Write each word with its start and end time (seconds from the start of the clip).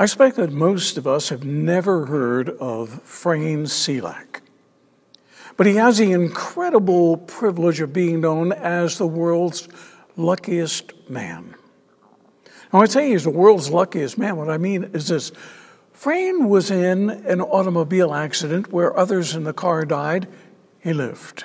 I 0.00 0.04
expect 0.04 0.36
that 0.36 0.50
most 0.50 0.96
of 0.96 1.06
us 1.06 1.28
have 1.28 1.44
never 1.44 2.06
heard 2.06 2.48
of 2.48 3.02
Frane 3.04 3.64
Selak. 3.64 4.40
But 5.58 5.66
he 5.66 5.74
has 5.74 5.98
the 5.98 6.12
incredible 6.12 7.18
privilege 7.18 7.82
of 7.82 7.92
being 7.92 8.22
known 8.22 8.50
as 8.50 8.96
the 8.96 9.06
world's 9.06 9.68
luckiest 10.16 11.10
man. 11.10 11.54
Now, 12.72 12.80
I 12.80 12.86
say 12.86 13.10
he's 13.10 13.24
the 13.24 13.30
world's 13.30 13.68
luckiest 13.68 14.16
man. 14.16 14.38
What 14.38 14.48
I 14.48 14.56
mean 14.56 14.84
is 14.94 15.08
this 15.08 15.32
Frane 15.92 16.48
was 16.48 16.70
in 16.70 17.10
an 17.10 17.42
automobile 17.42 18.14
accident 18.14 18.72
where 18.72 18.96
others 18.96 19.34
in 19.34 19.44
the 19.44 19.52
car 19.52 19.84
died. 19.84 20.28
He 20.78 20.94
lived. 20.94 21.44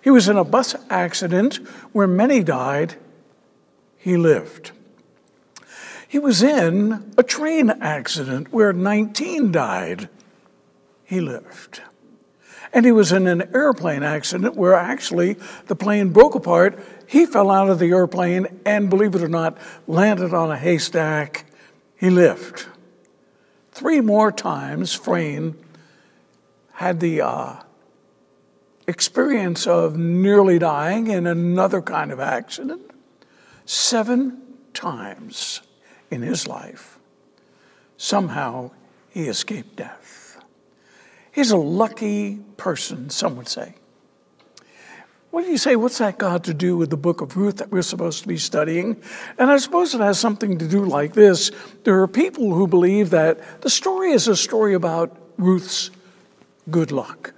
He 0.00 0.10
was 0.10 0.28
in 0.28 0.36
a 0.36 0.44
bus 0.44 0.76
accident 0.88 1.56
where 1.90 2.06
many 2.06 2.44
died. 2.44 2.94
He 3.96 4.16
lived. 4.16 4.70
He 6.12 6.18
was 6.18 6.42
in 6.42 7.14
a 7.16 7.22
train 7.22 7.70
accident 7.70 8.52
where 8.52 8.74
19 8.74 9.50
died. 9.50 10.10
He 11.04 11.22
lived. 11.22 11.80
And 12.70 12.84
he 12.84 12.92
was 12.92 13.12
in 13.12 13.26
an 13.26 13.48
airplane 13.54 14.02
accident 14.02 14.54
where 14.54 14.74
actually 14.74 15.38
the 15.68 15.74
plane 15.74 16.10
broke 16.10 16.34
apart. 16.34 16.78
He 17.06 17.24
fell 17.24 17.50
out 17.50 17.70
of 17.70 17.78
the 17.78 17.92
airplane 17.92 18.60
and, 18.66 18.90
believe 18.90 19.14
it 19.14 19.22
or 19.22 19.28
not, 19.28 19.56
landed 19.86 20.34
on 20.34 20.50
a 20.50 20.58
haystack. 20.58 21.46
He 21.96 22.10
lived. 22.10 22.66
Three 23.70 24.02
more 24.02 24.30
times, 24.30 24.92
Frane 24.92 25.56
had 26.72 27.00
the 27.00 27.22
uh, 27.22 27.54
experience 28.86 29.66
of 29.66 29.96
nearly 29.96 30.58
dying 30.58 31.06
in 31.06 31.26
another 31.26 31.80
kind 31.80 32.12
of 32.12 32.20
accident. 32.20 32.82
Seven 33.64 34.42
times 34.74 35.62
in 36.12 36.22
his 36.22 36.46
life, 36.46 36.98
somehow 37.96 38.70
he 39.08 39.24
escaped 39.28 39.76
death. 39.76 40.38
He's 41.32 41.50
a 41.50 41.56
lucky 41.56 42.36
person, 42.58 43.08
some 43.08 43.36
would 43.36 43.48
say. 43.48 43.74
What 45.30 45.46
do 45.46 45.50
you 45.50 45.56
say? 45.56 45.76
What's 45.76 45.96
that 45.96 46.18
got 46.18 46.44
to 46.44 46.52
do 46.52 46.76
with 46.76 46.90
the 46.90 46.98
book 46.98 47.22
of 47.22 47.38
Ruth 47.38 47.56
that 47.56 47.72
we're 47.72 47.80
supposed 47.80 48.20
to 48.20 48.28
be 48.28 48.36
studying? 48.36 49.02
And 49.38 49.50
I 49.50 49.56
suppose 49.56 49.94
it 49.94 50.02
has 50.02 50.18
something 50.18 50.58
to 50.58 50.68
do 50.68 50.84
like 50.84 51.14
this. 51.14 51.50
There 51.84 52.02
are 52.02 52.06
people 52.06 52.52
who 52.52 52.66
believe 52.66 53.08
that 53.10 53.62
the 53.62 53.70
story 53.70 54.12
is 54.12 54.28
a 54.28 54.36
story 54.36 54.74
about 54.74 55.16
Ruth's 55.38 55.90
good 56.70 56.92
luck. 56.92 57.32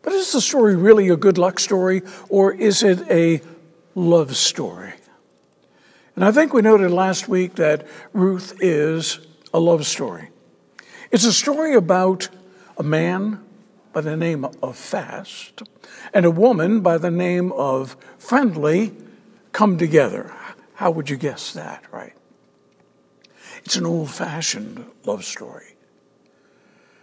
But 0.00 0.14
is 0.14 0.32
the 0.32 0.40
story 0.40 0.76
really 0.76 1.10
a 1.10 1.16
good 1.16 1.36
luck 1.36 1.60
story, 1.60 2.00
or 2.30 2.54
is 2.54 2.82
it 2.82 3.06
a 3.10 3.42
love 3.94 4.34
story? 4.34 4.93
And 6.16 6.24
I 6.24 6.30
think 6.30 6.52
we 6.52 6.62
noted 6.62 6.90
last 6.90 7.28
week 7.28 7.56
that 7.56 7.86
Ruth 8.12 8.56
is 8.60 9.18
a 9.52 9.58
love 9.58 9.84
story. 9.84 10.30
It's 11.10 11.24
a 11.24 11.32
story 11.32 11.74
about 11.74 12.28
a 12.78 12.82
man 12.82 13.44
by 13.92 14.00
the 14.00 14.16
name 14.16 14.44
of 14.62 14.76
Fast 14.76 15.62
and 16.12 16.24
a 16.24 16.30
woman 16.30 16.80
by 16.80 16.98
the 16.98 17.10
name 17.10 17.52
of 17.52 17.96
Friendly 18.18 18.92
come 19.52 19.76
together. 19.76 20.32
How 20.74 20.90
would 20.90 21.10
you 21.10 21.16
guess 21.16 21.52
that, 21.52 21.84
right? 21.92 22.14
It's 23.64 23.76
an 23.76 23.86
old 23.86 24.10
fashioned 24.10 24.84
love 25.04 25.24
story. 25.24 25.76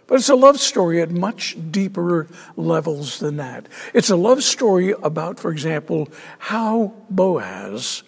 But 0.06 0.16
it's 0.16 0.28
a 0.28 0.34
love 0.34 0.60
story 0.60 1.00
at 1.00 1.10
much 1.10 1.56
deeper 1.70 2.28
levels 2.56 3.18
than 3.18 3.36
that. 3.36 3.66
It's 3.94 4.10
a 4.10 4.16
love 4.16 4.42
story 4.42 4.94
about, 5.02 5.40
for 5.40 5.50
example, 5.50 6.08
how 6.38 6.92
Boaz 7.08 8.02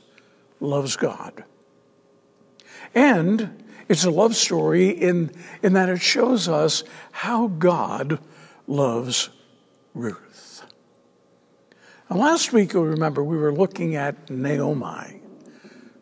loves 0.65 0.97
God. 0.97 1.45
And 2.95 3.65
it's 3.89 4.05
a 4.05 4.11
love 4.11 4.35
story 4.35 4.89
in, 4.89 5.31
in 5.63 5.75
that 5.75 5.89
it 5.89 6.01
shows 6.01 6.49
us 6.49 6.85
how 7.13 7.49
God 7.49 8.19
loves 8.67 9.31
Ruth. 9.95 10.65
Last 12.11 12.53
week, 12.53 12.73
you'll 12.73 12.85
remember, 12.85 13.25
we 13.25 13.37
were 13.37 13.53
looking 13.53 13.97
at 13.97 14.31
Naomi, 14.31 15.21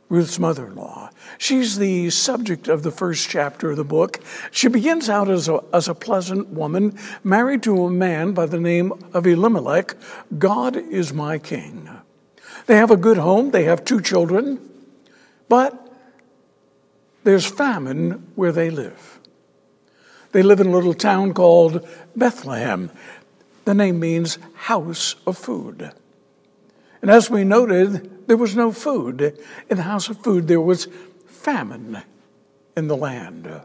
Ruth's 0.08 0.38
mother 0.38 0.66
in 0.66 0.74
law. 0.74 1.10
She's 1.38 1.78
the 1.78 2.10
subject 2.10 2.68
of 2.68 2.82
the 2.82 2.90
first 2.90 3.30
chapter 3.30 3.70
of 3.70 3.76
the 3.76 3.84
book. 3.84 4.20
She 4.50 4.68
begins 4.68 5.08
out 5.08 5.30
as 5.30 5.48
a, 5.48 5.60
as 5.72 5.88
a 5.88 5.94
pleasant 5.94 6.48
woman, 6.48 6.98
married 7.24 7.62
to 7.62 7.86
a 7.86 7.90
man 7.90 8.32
by 8.32 8.46
the 8.46 8.60
name 8.60 8.92
of 9.14 9.26
Elimelech. 9.26 9.94
God 10.38 10.76
is 10.76 11.12
my 11.12 11.38
king. 11.38 11.88
They 12.66 12.76
have 12.76 12.90
a 12.90 12.96
good 12.96 13.18
home, 13.18 13.50
they 13.50 13.64
have 13.64 13.84
two 13.84 14.00
children. 14.00 14.68
But 15.48 15.78
there's 17.24 17.46
famine 17.46 18.32
where 18.34 18.52
they 18.52 18.70
live. 18.70 19.20
They 20.32 20.42
live 20.42 20.60
in 20.60 20.68
a 20.68 20.72
little 20.72 20.94
town 20.94 21.34
called 21.34 21.86
Bethlehem. 22.16 22.90
The 23.64 23.74
name 23.74 24.00
means 24.00 24.38
house 24.54 25.14
of 25.26 25.36
food. 25.36 25.92
And 27.00 27.10
as 27.10 27.28
we 27.28 27.44
noted, 27.44 28.26
there 28.26 28.36
was 28.36 28.56
no 28.56 28.72
food. 28.72 29.38
In 29.68 29.76
the 29.76 29.82
house 29.82 30.08
of 30.08 30.22
food, 30.22 30.48
there 30.48 30.60
was 30.60 30.88
famine 31.26 32.02
in 32.76 32.88
the 32.88 32.96
land. 32.96 33.60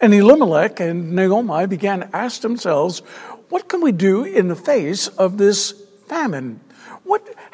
And 0.00 0.12
Elimelech 0.12 0.78
and 0.80 1.12
Naomi 1.12 1.66
began 1.66 2.00
to 2.00 2.16
ask 2.16 2.42
themselves, 2.42 2.98
what 3.48 3.68
can 3.68 3.80
we 3.80 3.92
do 3.92 4.24
in 4.24 4.48
the 4.48 4.56
face 4.56 5.08
of 5.08 5.38
this 5.38 5.72
famine? 6.06 6.60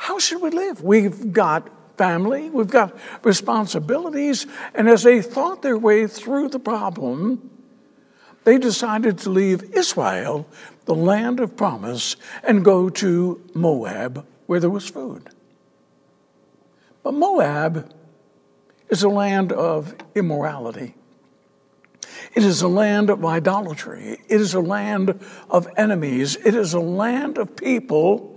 How 0.03 0.19
should 0.19 0.43
we 0.43 0.51
live? 0.51 0.83
We've 0.83 1.33
got 1.33 1.71
family, 1.97 2.51
we've 2.51 2.67
got 2.67 2.99
responsibilities. 3.23 4.49
And 4.75 4.89
as 4.89 5.05
they 5.05 5.23
thought 5.23 5.63
their 5.63 5.79
way 5.79 6.09
through 6.09 6.49
the 6.49 6.59
problem, 6.59 7.51
they 8.43 8.59
decided 8.59 9.19
to 9.19 9.31
leave 9.31 9.63
Israel, 9.77 10.49
the 10.87 10.95
land 10.97 11.39
of 11.39 11.57
promise, 11.57 12.17
and 12.43 12.65
go 12.65 12.91
to 12.91 13.49
Moab, 13.55 14.27
where 14.47 14.59
there 14.59 14.71
was 14.71 14.89
food. 14.89 15.29
But 17.05 17.15
Moab 17.15 17.95
is 18.89 19.05
a 19.05 19.09
land 19.09 19.53
of 19.53 19.95
immorality. 20.17 20.97
It 22.34 22.43
is 22.43 22.61
a 22.61 22.67
land 22.67 23.09
of 23.09 23.25
idolatry. 23.25 24.19
It 24.29 24.41
is 24.41 24.53
a 24.53 24.61
land 24.61 25.25
of 25.49 25.69
enemies. 25.77 26.34
It 26.45 26.57
is 26.57 26.75
a 26.75 26.81
land 26.81 27.39
of 27.39 27.55
people 27.55 28.31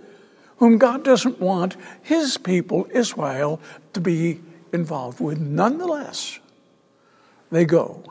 whom 0.58 0.78
God 0.78 1.04
doesn't 1.04 1.40
want 1.40 1.76
his 2.02 2.38
people, 2.38 2.88
Israel, 2.92 3.60
to 3.94 4.00
be 4.00 4.42
involved 4.72 5.20
with. 5.20 5.40
Nonetheless, 5.40 6.40
they 7.52 7.66
go. 7.66 8.04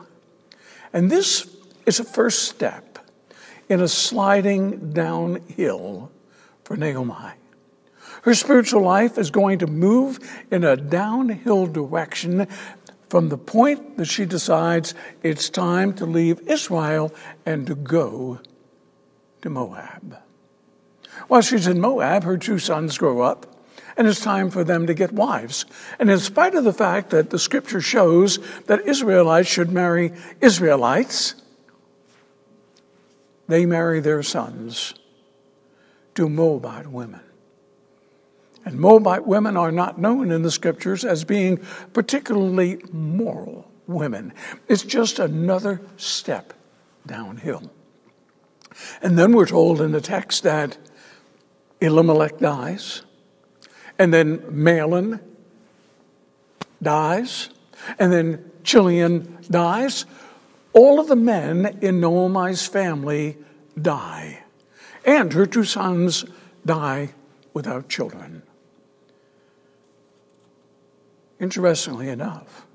And 0.93 1.11
this 1.11 1.55
is 1.85 1.99
a 1.99 2.03
first 2.03 2.43
step 2.43 2.99
in 3.69 3.81
a 3.81 3.87
sliding 3.87 4.91
downhill 4.93 6.11
for 6.63 6.77
Naomi. 6.77 7.33
Her 8.23 8.33
spiritual 8.33 8.81
life 8.81 9.17
is 9.17 9.29
going 9.29 9.59
to 9.59 9.67
move 9.67 10.19
in 10.49 10.63
a 10.63 10.75
downhill 10.75 11.67
direction 11.67 12.47
from 13.09 13.29
the 13.29 13.37
point 13.37 13.97
that 13.97 14.05
she 14.05 14.25
decides 14.25 14.95
it's 15.21 15.49
time 15.49 15.93
to 15.93 16.05
leave 16.05 16.41
Israel 16.49 17.13
and 17.45 17.67
to 17.67 17.75
go 17.75 18.39
to 19.41 19.49
Moab. 19.49 20.17
While 21.27 21.41
she's 21.41 21.67
in 21.67 21.79
Moab, 21.79 22.23
her 22.23 22.37
two 22.37 22.59
sons 22.59 22.97
grow 22.97 23.21
up, 23.21 23.45
and 23.97 24.07
it's 24.07 24.21
time 24.21 24.49
for 24.49 24.63
them 24.63 24.87
to 24.87 24.93
get 24.93 25.11
wives. 25.11 25.65
And 25.99 26.09
in 26.09 26.19
spite 26.19 26.55
of 26.55 26.63
the 26.63 26.73
fact 26.73 27.09
that 27.11 27.29
the 27.29 27.39
scripture 27.39 27.81
shows 27.81 28.39
that 28.65 28.87
Israelites 28.87 29.49
should 29.49 29.71
marry 29.71 30.13
Israelites, 30.41 31.35
they 33.47 33.65
marry 33.65 33.99
their 33.99 34.23
sons 34.23 34.93
to 36.15 36.29
Moabite 36.29 36.87
women. 36.87 37.21
And 38.65 38.79
Moabite 38.79 39.27
women 39.27 39.55
are 39.55 39.71
not 39.71 39.99
known 39.99 40.31
in 40.31 40.41
the 40.41 40.49
scriptures 40.49 41.05
as 41.05 41.23
being 41.23 41.63
particularly 41.93 42.81
moral 42.91 43.69
women. 43.85 44.33
It's 44.67 44.81
just 44.81 45.19
another 45.19 45.81
step 45.97 46.53
downhill. 47.05 47.71
And 49.01 49.17
then 49.17 49.33
we're 49.33 49.45
told 49.45 49.81
in 49.81 49.91
the 49.91 50.01
text 50.01 50.43
that 50.43 50.77
Elimelech 51.85 52.39
dies, 52.39 53.03
and 53.99 54.13
then 54.13 54.39
Mahlon 54.39 55.19
dies, 56.81 57.49
and 57.99 58.11
then 58.11 58.51
Chilion 58.63 59.37
dies. 59.49 60.05
All 60.73 60.99
of 60.99 61.07
the 61.07 61.15
men 61.15 61.77
in 61.81 62.01
Naomi's 62.01 62.65
family 62.65 63.37
die, 63.79 64.43
and 65.05 65.31
her 65.33 65.45
two 65.45 65.63
sons 65.63 66.25
die 66.65 67.13
without 67.53 67.87
children. 67.87 68.41
Interestingly 71.39 72.09
enough, 72.09 72.65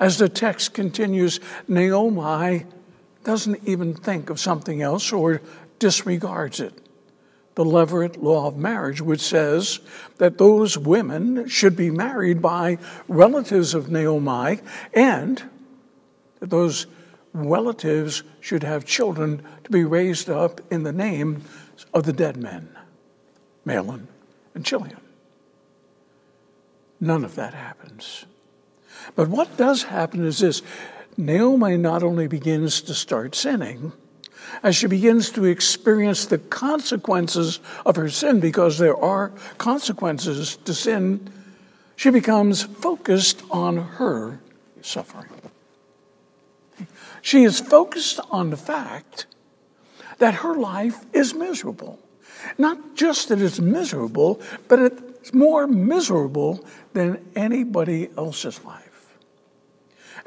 as 0.00 0.18
the 0.18 0.28
text 0.28 0.74
continues, 0.74 1.38
Naomi 1.68 2.66
doesn't 3.22 3.60
even 3.64 3.94
think 3.94 4.28
of 4.28 4.40
something 4.40 4.82
else 4.82 5.12
or 5.12 5.40
disregards 5.78 6.60
it 6.60 6.87
the 7.58 7.64
Levirate 7.64 8.22
law 8.22 8.46
of 8.46 8.56
marriage, 8.56 9.00
which 9.00 9.20
says 9.20 9.80
that 10.18 10.38
those 10.38 10.78
women 10.78 11.48
should 11.48 11.74
be 11.74 11.90
married 11.90 12.40
by 12.40 12.78
relatives 13.08 13.74
of 13.74 13.90
Naomi 13.90 14.60
and 14.94 15.42
that 16.38 16.50
those 16.50 16.86
relatives 17.32 18.22
should 18.38 18.62
have 18.62 18.84
children 18.84 19.42
to 19.64 19.72
be 19.72 19.82
raised 19.82 20.30
up 20.30 20.60
in 20.70 20.84
the 20.84 20.92
name 20.92 21.42
of 21.92 22.04
the 22.04 22.12
dead 22.12 22.36
men, 22.36 22.68
Mahlon 23.66 24.06
and 24.54 24.64
Chilion. 24.64 25.00
None 27.00 27.24
of 27.24 27.34
that 27.34 27.54
happens. 27.54 28.24
But 29.16 29.26
what 29.26 29.56
does 29.56 29.82
happen 29.82 30.24
is 30.24 30.38
this 30.38 30.62
Naomi 31.16 31.76
not 31.76 32.04
only 32.04 32.28
begins 32.28 32.80
to 32.82 32.94
start 32.94 33.34
sinning, 33.34 33.92
as 34.62 34.76
she 34.76 34.86
begins 34.86 35.30
to 35.30 35.44
experience 35.44 36.26
the 36.26 36.38
consequences 36.38 37.60
of 37.84 37.96
her 37.96 38.08
sin, 38.08 38.40
because 38.40 38.78
there 38.78 38.96
are 38.96 39.32
consequences 39.58 40.56
to 40.64 40.74
sin, 40.74 41.30
she 41.96 42.10
becomes 42.10 42.62
focused 42.62 43.42
on 43.50 43.76
her 43.76 44.40
suffering. 44.82 45.28
She 47.22 47.44
is 47.44 47.60
focused 47.60 48.20
on 48.30 48.50
the 48.50 48.56
fact 48.56 49.26
that 50.18 50.34
her 50.34 50.54
life 50.54 51.04
is 51.12 51.34
miserable. 51.34 51.98
Not 52.56 52.94
just 52.94 53.28
that 53.28 53.40
it's 53.40 53.60
miserable, 53.60 54.40
but 54.68 54.78
it's 54.78 55.34
more 55.34 55.66
miserable 55.66 56.64
than 56.92 57.24
anybody 57.34 58.10
else's 58.16 58.64
life. 58.64 58.87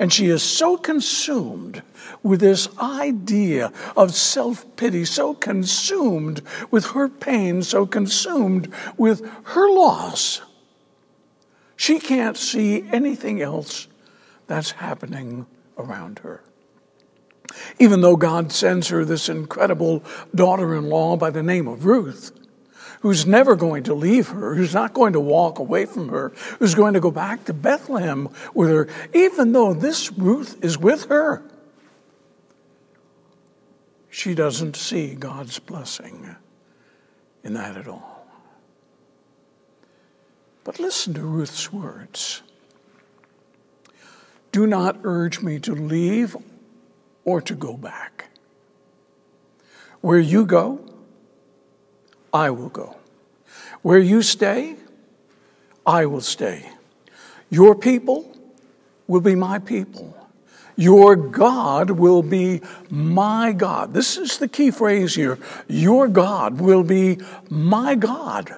And 0.02 0.12
she 0.12 0.30
is 0.30 0.42
so 0.42 0.78
consumed 0.78 1.84
with 2.24 2.40
this 2.40 2.68
idea 2.80 3.72
of 3.96 4.16
self 4.16 4.66
pity, 4.76 5.06
so 5.06 5.36
consumed 5.36 6.42
with 6.72 6.88
her 6.88 7.08
pain, 7.08 7.62
so 7.62 7.86
consumed 7.86 8.74
with 8.98 9.24
her 9.44 9.70
loss, 9.70 10.42
she 11.76 12.00
can't 12.00 12.36
see 12.36 12.84
anything 12.92 13.44
else 13.44 13.88
that's 14.48 14.72
happening 14.72 15.46
around 15.78 16.18
her. 16.20 16.42
Even 17.78 18.02
though 18.02 18.16
God 18.16 18.52
sends 18.52 18.88
her 18.88 19.06
this 19.06 19.30
incredible 19.30 20.04
daughter 20.34 20.76
in 20.76 20.90
law 20.90 21.16
by 21.16 21.30
the 21.30 21.44
name 21.44 21.68
of 21.68 21.86
Ruth, 21.86 22.32
who's 23.02 23.26
never 23.26 23.56
going 23.56 23.84
to 23.84 23.94
leave 23.94 24.30
her, 24.30 24.56
who's 24.56 24.74
not 24.74 24.94
going 24.94 25.14
to 25.14 25.20
walk 25.20 25.60
away 25.60 25.86
from 25.86 26.10
her, 26.10 26.30
who's 26.60 26.76
going 26.76 26.94
to 26.94 27.00
go 27.00 27.12
back 27.12 27.44
to 27.46 27.54
Bethlehem 27.54 28.30
with 28.54 28.70
her, 28.70 28.88
even 29.14 29.52
though 29.52 29.74
this 29.74 30.12
Ruth 30.14 30.64
is 30.64 30.78
with 30.78 31.06
her. 31.06 31.44
She 34.10 34.36
doesn't 34.36 34.76
see 34.76 35.16
God's 35.16 35.58
blessing 35.58 36.36
in 37.44 37.54
that 37.56 37.78
at 37.78 37.88
all. 37.88 38.28
But 40.64 40.80
listen 40.80 41.14
to 41.16 41.22
Ruth's 41.22 41.74
words. 41.74 42.44
Do 44.52 44.68
not 44.68 45.00
urge 45.04 45.42
me 45.42 45.60
to 45.60 45.74
leave 45.74 46.36
or 47.24 47.42
to 47.42 47.56
go 47.56 47.76
back. 47.78 48.30
Where 50.02 50.20
you 50.20 50.46
go, 50.46 50.91
I 52.34 52.50
will 52.50 52.70
go. 52.70 52.96
Where 53.82 54.00
you 54.00 54.22
stay, 54.22 54.76
I 55.86 56.06
will 56.06 56.22
stay. 56.22 56.70
Your 57.50 57.76
people 57.76 58.36
will 59.08 59.22
be 59.22 59.36
my 59.36 59.60
people. 59.60 60.18
Your 60.76 61.16
God 61.16 61.92
will 61.92 62.24
be 62.24 62.62
my 62.90 63.52
God. 63.52 63.94
This 63.94 64.18
is 64.18 64.38
the 64.38 64.48
key 64.48 64.72
phrase 64.72 65.16
here. 65.16 65.38
Your 65.68 66.08
God 66.08 66.62
will 66.62 66.84
be 66.84 67.20
my 67.50 67.96
God. 67.96 68.56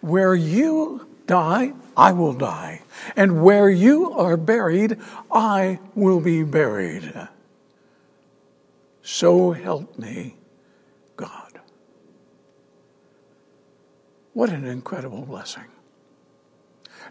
Where 0.00 0.34
you 0.34 1.06
die, 1.26 1.72
I 1.96 2.12
will 2.12 2.34
die. 2.34 2.82
And 3.16 3.42
where 3.42 3.68
you 3.68 4.12
are 4.12 4.36
buried, 4.36 4.98
I 5.30 5.80
will 5.94 6.20
be 6.20 6.42
buried. 6.44 7.12
So 9.02 9.52
help 9.52 9.98
me, 9.98 10.36
What 14.34 14.50
an 14.50 14.64
incredible 14.64 15.22
blessing. 15.22 15.64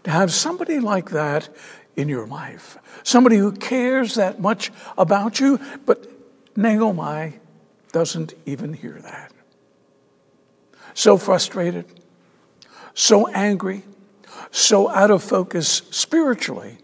To 0.04 0.10
have 0.10 0.32
somebody 0.32 0.78
like 0.78 1.10
that 1.10 1.48
in 1.96 2.08
your 2.08 2.26
life, 2.26 2.78
somebody 3.02 3.36
who 3.36 3.52
cares 3.52 4.14
that 4.14 4.40
much 4.40 4.70
about 4.96 5.40
you, 5.40 5.58
but 5.86 6.06
Naomi 6.56 7.40
doesn't 7.92 8.34
even 8.44 8.74
hear 8.74 8.98
that. 9.02 9.32
So 10.92 11.16
frustrated, 11.16 11.86
so 12.92 13.26
angry, 13.28 13.82
so 14.50 14.88
out 14.90 15.10
of 15.10 15.22
focus 15.22 15.82
spiritually 15.90 16.78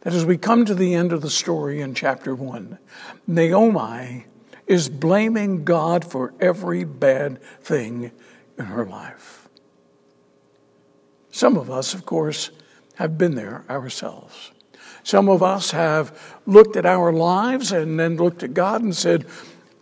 that 0.00 0.12
as 0.12 0.24
we 0.24 0.36
come 0.36 0.64
to 0.64 0.74
the 0.74 0.94
end 0.94 1.12
of 1.12 1.22
the 1.22 1.30
story 1.30 1.80
in 1.80 1.94
chapter 1.94 2.34
1, 2.34 2.78
Naomi 3.26 4.26
is 4.66 4.88
blaming 4.88 5.64
God 5.64 6.04
for 6.04 6.34
every 6.40 6.84
bad 6.84 7.40
thing 7.62 8.10
in 8.58 8.64
her 8.66 8.84
life. 8.84 9.43
Some 11.34 11.56
of 11.56 11.68
us, 11.68 11.94
of 11.94 12.06
course, 12.06 12.50
have 12.94 13.18
been 13.18 13.34
there 13.34 13.64
ourselves. 13.68 14.52
Some 15.02 15.28
of 15.28 15.42
us 15.42 15.72
have 15.72 16.16
looked 16.46 16.76
at 16.76 16.86
our 16.86 17.12
lives 17.12 17.72
and 17.72 17.98
then 17.98 18.16
looked 18.16 18.44
at 18.44 18.54
God 18.54 18.82
and 18.82 18.94
said, 18.94 19.26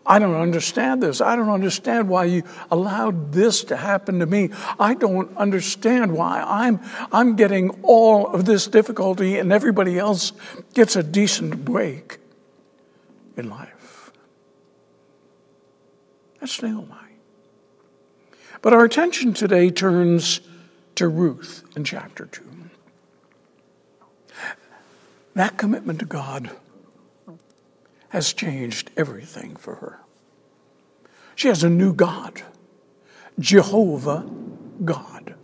I 0.06 0.18
don't 0.18 0.34
understand 0.34 1.02
this. 1.02 1.20
I 1.20 1.36
don't 1.36 1.50
understand 1.50 2.08
why 2.08 2.24
you 2.24 2.44
allowed 2.70 3.34
this 3.34 3.64
to 3.64 3.76
happen 3.76 4.20
to 4.20 4.24
me. 4.24 4.48
I 4.80 4.94
don't 4.94 5.36
understand 5.36 6.16
why 6.16 6.42
I'm, 6.42 6.80
I'm 7.12 7.36
getting 7.36 7.68
all 7.82 8.28
of 8.28 8.46
this 8.46 8.66
difficulty 8.66 9.38
and 9.38 9.52
everybody 9.52 9.98
else 9.98 10.32
gets 10.72 10.96
a 10.96 11.02
decent 11.02 11.66
break 11.66 12.16
in 13.36 13.50
life. 13.50 14.10
That's 16.40 16.62
Naomi. 16.62 16.94
But 18.62 18.72
our 18.72 18.84
attention 18.84 19.34
today 19.34 19.68
turns 19.68 20.40
to 21.02 21.08
Ruth 21.08 21.64
in 21.74 21.82
chapter 21.82 22.26
2. 22.26 22.44
That 25.34 25.58
commitment 25.58 25.98
to 25.98 26.04
God 26.04 26.52
has 28.10 28.32
changed 28.32 28.92
everything 28.96 29.56
for 29.56 29.74
her. 29.74 29.98
She 31.34 31.48
has 31.48 31.64
a 31.64 31.68
new 31.68 31.92
God, 31.92 32.42
Jehovah 33.40 34.30
God. 34.84 35.34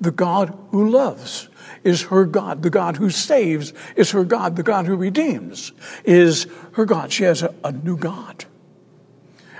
The 0.00 0.12
God 0.12 0.56
who 0.70 0.88
loves 0.88 1.50
is 1.84 2.04
her 2.04 2.24
God. 2.24 2.62
The 2.62 2.70
God 2.70 2.96
who 2.96 3.10
saves 3.10 3.74
is 3.96 4.12
her 4.12 4.24
God. 4.24 4.56
The 4.56 4.62
God 4.62 4.86
who 4.86 4.96
redeems 4.96 5.72
is 6.06 6.46
her 6.72 6.86
God. 6.86 7.12
She 7.12 7.24
has 7.24 7.42
a, 7.42 7.54
a 7.62 7.70
new 7.70 7.98
God. 7.98 8.46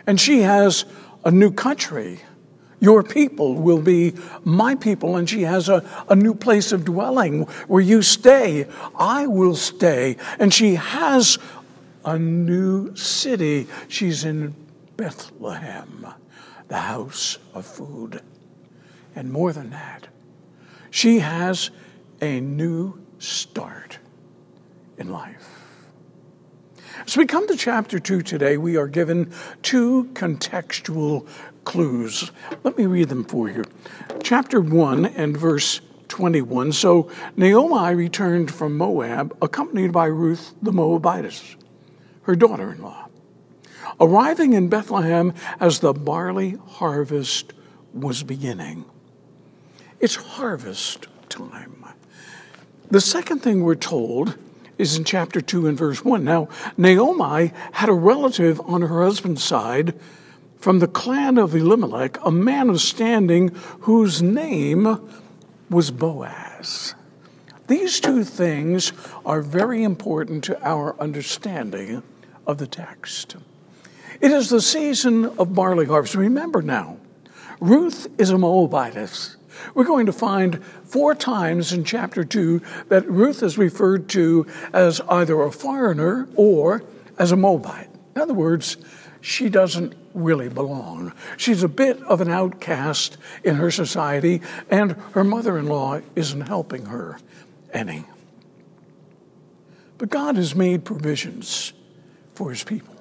And 0.06 0.18
she 0.18 0.40
has 0.40 0.86
a 1.26 1.30
new 1.30 1.50
country. 1.50 2.22
Your 2.78 3.02
people 3.02 3.54
will 3.54 3.80
be 3.80 4.14
my 4.44 4.74
people, 4.74 5.16
and 5.16 5.28
she 5.28 5.42
has 5.42 5.68
a, 5.68 5.84
a 6.08 6.14
new 6.14 6.34
place 6.34 6.72
of 6.72 6.84
dwelling 6.84 7.42
where 7.68 7.80
you 7.80 8.02
stay. 8.02 8.66
I 8.94 9.26
will 9.26 9.56
stay. 9.56 10.16
And 10.38 10.52
she 10.52 10.74
has 10.74 11.38
a 12.04 12.18
new 12.18 12.94
city. 12.94 13.66
She's 13.88 14.24
in 14.24 14.54
Bethlehem, 14.96 16.06
the 16.68 16.78
house 16.78 17.38
of 17.54 17.64
food. 17.64 18.20
And 19.14 19.32
more 19.32 19.52
than 19.52 19.70
that, 19.70 20.08
she 20.90 21.20
has 21.20 21.70
a 22.20 22.40
new 22.40 23.00
start 23.18 23.98
in 24.98 25.08
life. 25.08 25.56
As 27.06 27.16
we 27.16 27.26
come 27.26 27.46
to 27.48 27.56
chapter 27.56 27.98
2 27.98 28.22
today, 28.22 28.56
we 28.56 28.76
are 28.76 28.88
given 28.88 29.32
two 29.62 30.10
contextual 30.14 31.28
clues. 31.66 32.30
Let 32.64 32.78
me 32.78 32.86
read 32.86 33.10
them 33.10 33.24
for 33.24 33.50
you. 33.50 33.64
Chapter 34.22 34.60
1 34.60 35.04
and 35.04 35.36
verse 35.36 35.82
21. 36.08 36.72
So 36.72 37.10
Naomi 37.36 37.94
returned 37.94 38.50
from 38.50 38.78
Moab, 38.78 39.36
accompanied 39.42 39.92
by 39.92 40.06
Ruth 40.06 40.54
the 40.62 40.72
Moabitess 40.72 41.56
her 42.26 42.34
daughter 42.34 42.72
in 42.72 42.82
law, 42.82 43.08
arriving 44.00 44.52
in 44.52 44.68
Bethlehem 44.68 45.32
as 45.60 45.78
the 45.78 45.92
barley 45.92 46.58
harvest 46.66 47.52
was 47.94 48.24
beginning. 48.24 48.84
It's 50.00 50.16
harvest 50.16 51.06
time. 51.28 51.84
The 52.90 53.00
second 53.00 53.40
thing 53.40 53.62
we're 53.62 53.76
told 53.76 54.36
is 54.76 54.96
in 54.96 55.04
chapter 55.04 55.40
2 55.40 55.68
and 55.68 55.78
verse 55.78 56.04
1. 56.04 56.24
Now, 56.24 56.48
Naomi 56.76 57.52
had 57.72 57.88
a 57.88 57.94
relative 57.94 58.60
on 58.60 58.82
her 58.82 59.04
husband's 59.04 59.42
side 59.42 59.94
from 60.58 60.78
the 60.78 60.88
clan 60.88 61.38
of 61.38 61.54
Elimelech, 61.54 62.18
a 62.24 62.30
man 62.30 62.70
of 62.70 62.80
standing 62.80 63.48
whose 63.80 64.22
name 64.22 64.98
was 65.70 65.90
Boaz. 65.90 66.94
These 67.66 68.00
two 68.00 68.22
things 68.22 68.92
are 69.24 69.42
very 69.42 69.82
important 69.82 70.44
to 70.44 70.62
our 70.66 70.98
understanding 71.00 72.02
of 72.46 72.58
the 72.58 72.66
text. 72.66 73.36
It 74.20 74.30
is 74.30 74.48
the 74.48 74.60
season 74.60 75.26
of 75.38 75.54
barley 75.54 75.86
harvest. 75.86 76.14
Remember 76.14 76.62
now, 76.62 76.98
Ruth 77.60 78.06
is 78.18 78.30
a 78.30 78.38
Moabitess. 78.38 79.36
We're 79.74 79.84
going 79.84 80.06
to 80.06 80.12
find 80.12 80.62
four 80.84 81.14
times 81.14 81.72
in 81.72 81.84
chapter 81.84 82.24
2 82.24 82.60
that 82.88 83.08
Ruth 83.08 83.42
is 83.42 83.58
referred 83.58 84.08
to 84.10 84.46
as 84.72 85.00
either 85.08 85.40
a 85.42 85.50
foreigner 85.50 86.28
or 86.36 86.82
as 87.18 87.32
a 87.32 87.36
Moabite. 87.36 87.88
In 88.14 88.22
other 88.22 88.34
words, 88.34 88.76
she 89.20 89.48
doesn't 89.48 89.94
really 90.16 90.48
belong. 90.48 91.12
She's 91.36 91.62
a 91.62 91.68
bit 91.68 92.02
of 92.02 92.20
an 92.20 92.30
outcast 92.30 93.18
in 93.44 93.56
her 93.56 93.70
society, 93.70 94.40
and 94.70 94.92
her 95.12 95.22
mother 95.22 95.58
in 95.58 95.66
law 95.66 96.00
isn't 96.16 96.42
helping 96.42 96.86
her 96.86 97.18
any. 97.72 98.04
But 99.98 100.10
God 100.10 100.36
has 100.36 100.54
made 100.54 100.84
provisions 100.84 101.72
for 102.34 102.50
his 102.50 102.64
people. 102.64 102.94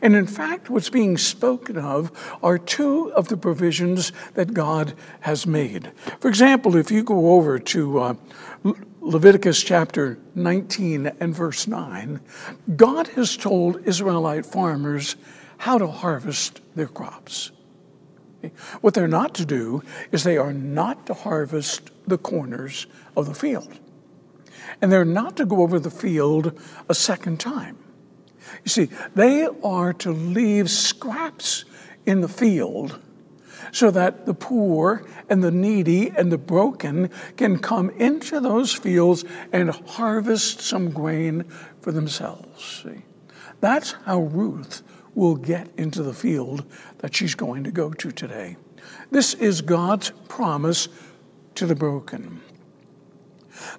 And 0.00 0.16
in 0.16 0.26
fact, 0.26 0.70
what's 0.70 0.90
being 0.90 1.18
spoken 1.18 1.76
of 1.76 2.10
are 2.42 2.58
two 2.58 3.12
of 3.12 3.28
the 3.28 3.36
provisions 3.36 4.12
that 4.34 4.54
God 4.54 4.94
has 5.20 5.46
made. 5.46 5.92
For 6.20 6.28
example, 6.28 6.76
if 6.76 6.90
you 6.90 7.02
go 7.02 7.32
over 7.34 7.58
to 7.58 7.98
uh, 7.98 8.14
Leviticus 9.00 9.62
chapter 9.62 10.18
19 10.34 11.12
and 11.20 11.34
verse 11.34 11.66
9, 11.66 12.20
God 12.74 13.08
has 13.08 13.36
told 13.36 13.86
Israelite 13.86 14.46
farmers 14.46 15.16
how 15.58 15.78
to 15.78 15.86
harvest 15.86 16.60
their 16.74 16.86
crops. 16.86 17.50
What 18.80 18.94
they're 18.94 19.08
not 19.08 19.34
to 19.36 19.44
do 19.44 19.82
is 20.12 20.22
they 20.22 20.36
are 20.36 20.52
not 20.52 21.06
to 21.06 21.14
harvest 21.14 21.90
the 22.06 22.18
corners 22.18 22.86
of 23.16 23.26
the 23.26 23.34
field. 23.34 23.78
And 24.80 24.92
they're 24.92 25.04
not 25.04 25.36
to 25.38 25.46
go 25.46 25.62
over 25.62 25.80
the 25.80 25.90
field 25.90 26.58
a 26.88 26.94
second 26.94 27.40
time. 27.40 27.78
You 28.64 28.68
see, 28.68 28.88
they 29.14 29.48
are 29.64 29.92
to 29.94 30.12
leave 30.12 30.70
scraps 30.70 31.64
in 32.04 32.20
the 32.20 32.28
field 32.28 33.00
so 33.72 33.90
that 33.90 34.26
the 34.26 34.34
poor 34.34 35.04
and 35.28 35.42
the 35.42 35.50
needy 35.50 36.10
and 36.10 36.30
the 36.30 36.38
broken 36.38 37.10
can 37.36 37.58
come 37.58 37.90
into 37.90 38.38
those 38.40 38.72
fields 38.72 39.24
and 39.52 39.70
harvest 39.70 40.60
some 40.60 40.90
grain 40.90 41.44
for 41.80 41.90
themselves. 41.90 42.82
See? 42.84 43.02
That's 43.60 43.92
how 44.04 44.20
Ruth 44.20 44.82
will 45.16 45.34
get 45.34 45.68
into 45.76 46.02
the 46.02 46.14
field 46.14 46.64
that 46.98 47.16
she's 47.16 47.34
going 47.34 47.64
to 47.64 47.72
go 47.72 47.90
to 47.90 48.12
today. 48.12 48.56
This 49.10 49.34
is 49.34 49.62
God's 49.62 50.10
promise 50.28 50.88
to 51.56 51.66
the 51.66 51.74
broken. 51.74 52.42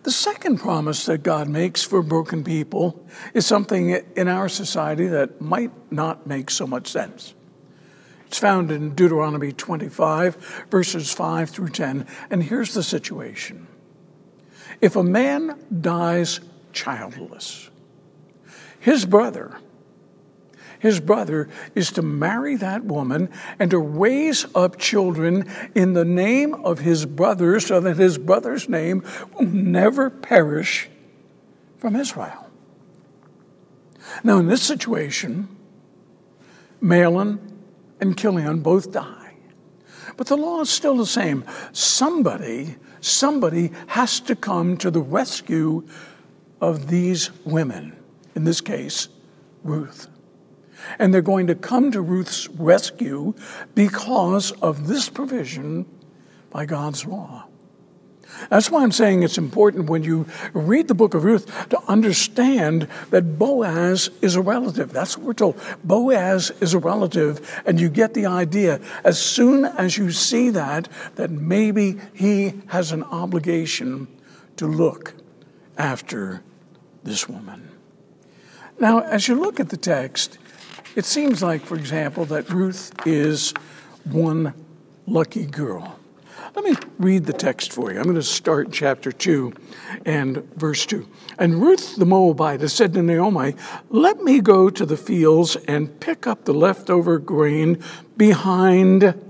The 0.03 0.11
second 0.11 0.57
promise 0.57 1.05
that 1.05 1.21
God 1.21 1.47
makes 1.47 1.83
for 1.83 2.01
broken 2.01 2.43
people 2.43 3.05
is 3.35 3.45
something 3.45 3.91
in 4.15 4.27
our 4.27 4.49
society 4.49 5.05
that 5.07 5.39
might 5.39 5.71
not 5.91 6.25
make 6.25 6.49
so 6.49 6.65
much 6.65 6.87
sense. 6.87 7.35
It's 8.25 8.39
found 8.39 8.71
in 8.71 8.95
Deuteronomy 8.95 9.53
25, 9.53 10.65
verses 10.69 11.13
5 11.13 11.49
through 11.51 11.69
10. 11.69 12.07
And 12.31 12.43
here's 12.43 12.73
the 12.73 12.83
situation 12.83 13.67
If 14.81 14.95
a 14.95 15.03
man 15.03 15.57
dies 15.81 16.39
childless, 16.73 17.69
his 18.79 19.05
brother 19.05 19.57
his 20.79 20.99
brother 20.99 21.49
is 21.75 21.91
to 21.93 22.01
marry 22.01 22.55
that 22.55 22.85
woman 22.85 23.29
and 23.59 23.71
to 23.71 23.79
raise 23.79 24.45
up 24.55 24.77
children 24.77 25.49
in 25.75 25.93
the 25.93 26.05
name 26.05 26.53
of 26.53 26.79
his 26.79 27.05
brother 27.05 27.59
so 27.59 27.79
that 27.79 27.97
his 27.97 28.17
brother's 28.17 28.69
name 28.69 29.03
will 29.33 29.45
never 29.45 30.09
perish 30.09 30.89
from 31.77 31.95
Israel. 31.95 32.49
Now, 34.23 34.37
in 34.37 34.47
this 34.47 34.61
situation, 34.61 35.49
Mahlon 36.81 37.39
and 37.99 38.17
Chilion 38.17 38.61
both 38.61 38.91
die. 38.91 39.35
But 40.15 40.27
the 40.27 40.37
law 40.37 40.61
is 40.61 40.69
still 40.69 40.97
the 40.97 41.05
same. 41.05 41.43
Somebody, 41.73 42.77
somebody 43.01 43.71
has 43.87 44.19
to 44.21 44.35
come 44.35 44.77
to 44.77 44.89
the 44.89 45.01
rescue 45.01 45.87
of 46.59 46.87
these 46.87 47.29
women, 47.45 47.95
in 48.35 48.43
this 48.43 48.61
case, 48.61 49.09
Ruth. 49.63 50.07
And 50.99 51.13
they're 51.13 51.21
going 51.21 51.47
to 51.47 51.55
come 51.55 51.91
to 51.91 52.01
Ruth's 52.01 52.47
rescue 52.49 53.33
because 53.75 54.51
of 54.53 54.87
this 54.87 55.09
provision 55.09 55.85
by 56.49 56.65
God's 56.65 57.05
law. 57.05 57.47
That's 58.49 58.69
why 58.69 58.83
I'm 58.83 58.91
saying 58.91 59.23
it's 59.23 59.37
important 59.37 59.89
when 59.89 60.03
you 60.03 60.25
read 60.53 60.87
the 60.87 60.93
book 60.93 61.13
of 61.13 61.23
Ruth 61.23 61.69
to 61.69 61.79
understand 61.87 62.87
that 63.09 63.39
Boaz 63.39 64.09
is 64.21 64.35
a 64.35 64.41
relative. 64.41 64.91
That's 64.91 65.17
what 65.17 65.25
we're 65.25 65.33
told. 65.33 65.59
Boaz 65.83 66.51
is 66.61 66.73
a 66.73 66.79
relative, 66.79 67.61
and 67.65 67.79
you 67.79 67.89
get 67.89 68.13
the 68.13 68.25
idea 68.25 68.79
as 69.03 69.19
soon 69.19 69.65
as 69.65 69.97
you 69.97 70.11
see 70.11 70.49
that, 70.51 70.87
that 71.15 71.31
maybe 71.31 71.97
he 72.13 72.53
has 72.67 72.91
an 72.91 73.03
obligation 73.03 74.07
to 74.57 74.67
look 74.67 75.13
after 75.77 76.43
this 77.03 77.29
woman. 77.29 77.69
Now, 78.79 78.99
as 78.99 79.27
you 79.27 79.35
look 79.35 79.59
at 79.59 79.69
the 79.69 79.77
text, 79.77 80.37
it 80.95 81.05
seems 81.05 81.43
like, 81.43 81.61
for 81.61 81.75
example, 81.75 82.25
that 82.25 82.49
Ruth 82.49 82.91
is 83.05 83.53
one 84.03 84.53
lucky 85.05 85.45
girl. 85.45 85.99
Let 86.55 86.65
me 86.65 86.75
read 86.97 87.25
the 87.25 87.33
text 87.33 87.71
for 87.71 87.91
you. 87.91 87.97
I'm 87.97 88.05
going 88.05 88.15
to 88.15 88.23
start 88.23 88.71
chapter 88.71 89.11
2 89.11 89.53
and 90.05 90.37
verse 90.55 90.85
2. 90.87 91.07
And 91.37 91.61
Ruth 91.61 91.95
the 91.97 92.05
Moabite 92.05 92.67
said 92.69 92.93
to 92.93 93.03
Naomi, 93.03 93.55
Let 93.89 94.23
me 94.23 94.41
go 94.41 94.69
to 94.69 94.85
the 94.85 94.97
fields 94.97 95.55
and 95.67 95.99
pick 95.99 96.25
up 96.25 96.45
the 96.45 96.53
leftover 96.53 97.19
grain 97.19 97.83
behind 98.15 99.21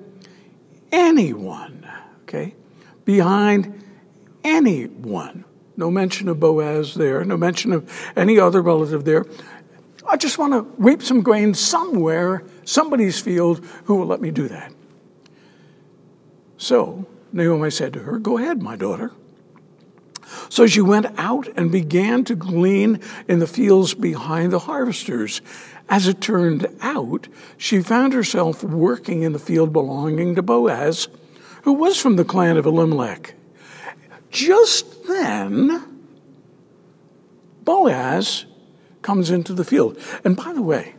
anyone. 0.91 1.89
Okay? 2.23 2.55
Behind 3.03 3.83
anyone. 4.43 5.43
No 5.75 5.91
mention 5.91 6.27
of 6.29 6.39
Boaz 6.39 6.95
there, 6.95 7.23
no 7.23 7.37
mention 7.37 7.71
of 7.71 7.91
any 8.15 8.39
other 8.39 8.61
relative 8.61 9.05
there. 9.05 9.25
I 10.07 10.17
just 10.17 10.37
want 10.37 10.53
to 10.53 10.61
reap 10.81 11.03
some 11.03 11.21
grain 11.21 11.53
somewhere, 11.53 12.43
somebody's 12.63 13.19
field, 13.19 13.63
who 13.85 13.95
will 13.95 14.05
let 14.05 14.21
me 14.21 14.31
do 14.31 14.47
that. 14.47 14.73
So 16.57 17.05
Naomi 17.31 17.69
said 17.69 17.93
to 17.93 17.99
her, 17.99 18.17
Go 18.17 18.37
ahead, 18.37 18.61
my 18.61 18.75
daughter. 18.75 19.11
So 20.49 20.67
she 20.67 20.81
went 20.81 21.07
out 21.17 21.47
and 21.55 21.71
began 21.71 22.23
to 22.25 22.35
glean 22.35 22.99
in 23.27 23.39
the 23.39 23.47
fields 23.47 23.93
behind 23.93 24.51
the 24.51 24.59
harvesters. 24.59 25.41
As 25.89 26.07
it 26.07 26.19
turned 26.19 26.67
out, 26.81 27.27
she 27.57 27.81
found 27.81 28.13
herself 28.13 28.63
working 28.63 29.23
in 29.23 29.31
the 29.31 29.39
field 29.39 29.71
belonging 29.71 30.35
to 30.35 30.41
Boaz, 30.41 31.07
who 31.63 31.73
was 31.73 31.97
from 31.97 32.17
the 32.17 32.25
clan 32.25 32.57
of 32.57 32.65
Elimelech. 32.65 33.35
Just 34.29 35.07
then, 35.07 36.01
Boaz 37.63 38.45
comes 39.07 39.31
into 39.31 39.53
the 39.53 39.63
field. 39.63 39.97
And 40.25 40.35
by 40.35 40.51
the 40.51 40.61
way, 40.61 40.93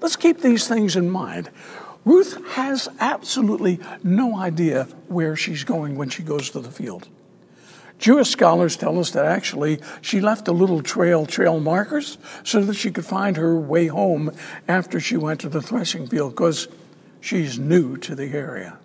let's 0.00 0.16
keep 0.16 0.40
these 0.40 0.66
things 0.66 0.96
in 0.96 1.08
mind. 1.08 1.48
Ruth 2.04 2.44
has 2.54 2.88
absolutely 2.98 3.78
no 4.02 4.36
idea 4.36 4.88
where 5.06 5.36
she's 5.36 5.62
going 5.62 5.94
when 5.94 6.08
she 6.10 6.24
goes 6.24 6.50
to 6.50 6.58
the 6.58 6.72
field. 6.72 7.06
Jewish 8.00 8.30
scholars 8.30 8.76
tell 8.76 8.98
us 8.98 9.12
that 9.12 9.26
actually 9.26 9.78
she 10.00 10.20
left 10.20 10.48
a 10.48 10.52
little 10.52 10.82
trail, 10.82 11.24
trail 11.24 11.60
markers, 11.60 12.18
so 12.42 12.64
that 12.64 12.74
she 12.74 12.90
could 12.90 13.06
find 13.06 13.36
her 13.36 13.54
way 13.54 13.86
home 13.86 14.32
after 14.66 14.98
she 14.98 15.16
went 15.16 15.38
to 15.42 15.48
the 15.48 15.62
threshing 15.62 16.08
field 16.08 16.32
because 16.32 16.66
she's 17.20 17.60
new 17.60 17.96
to 17.98 18.16
the 18.16 18.32
area. 18.32 18.76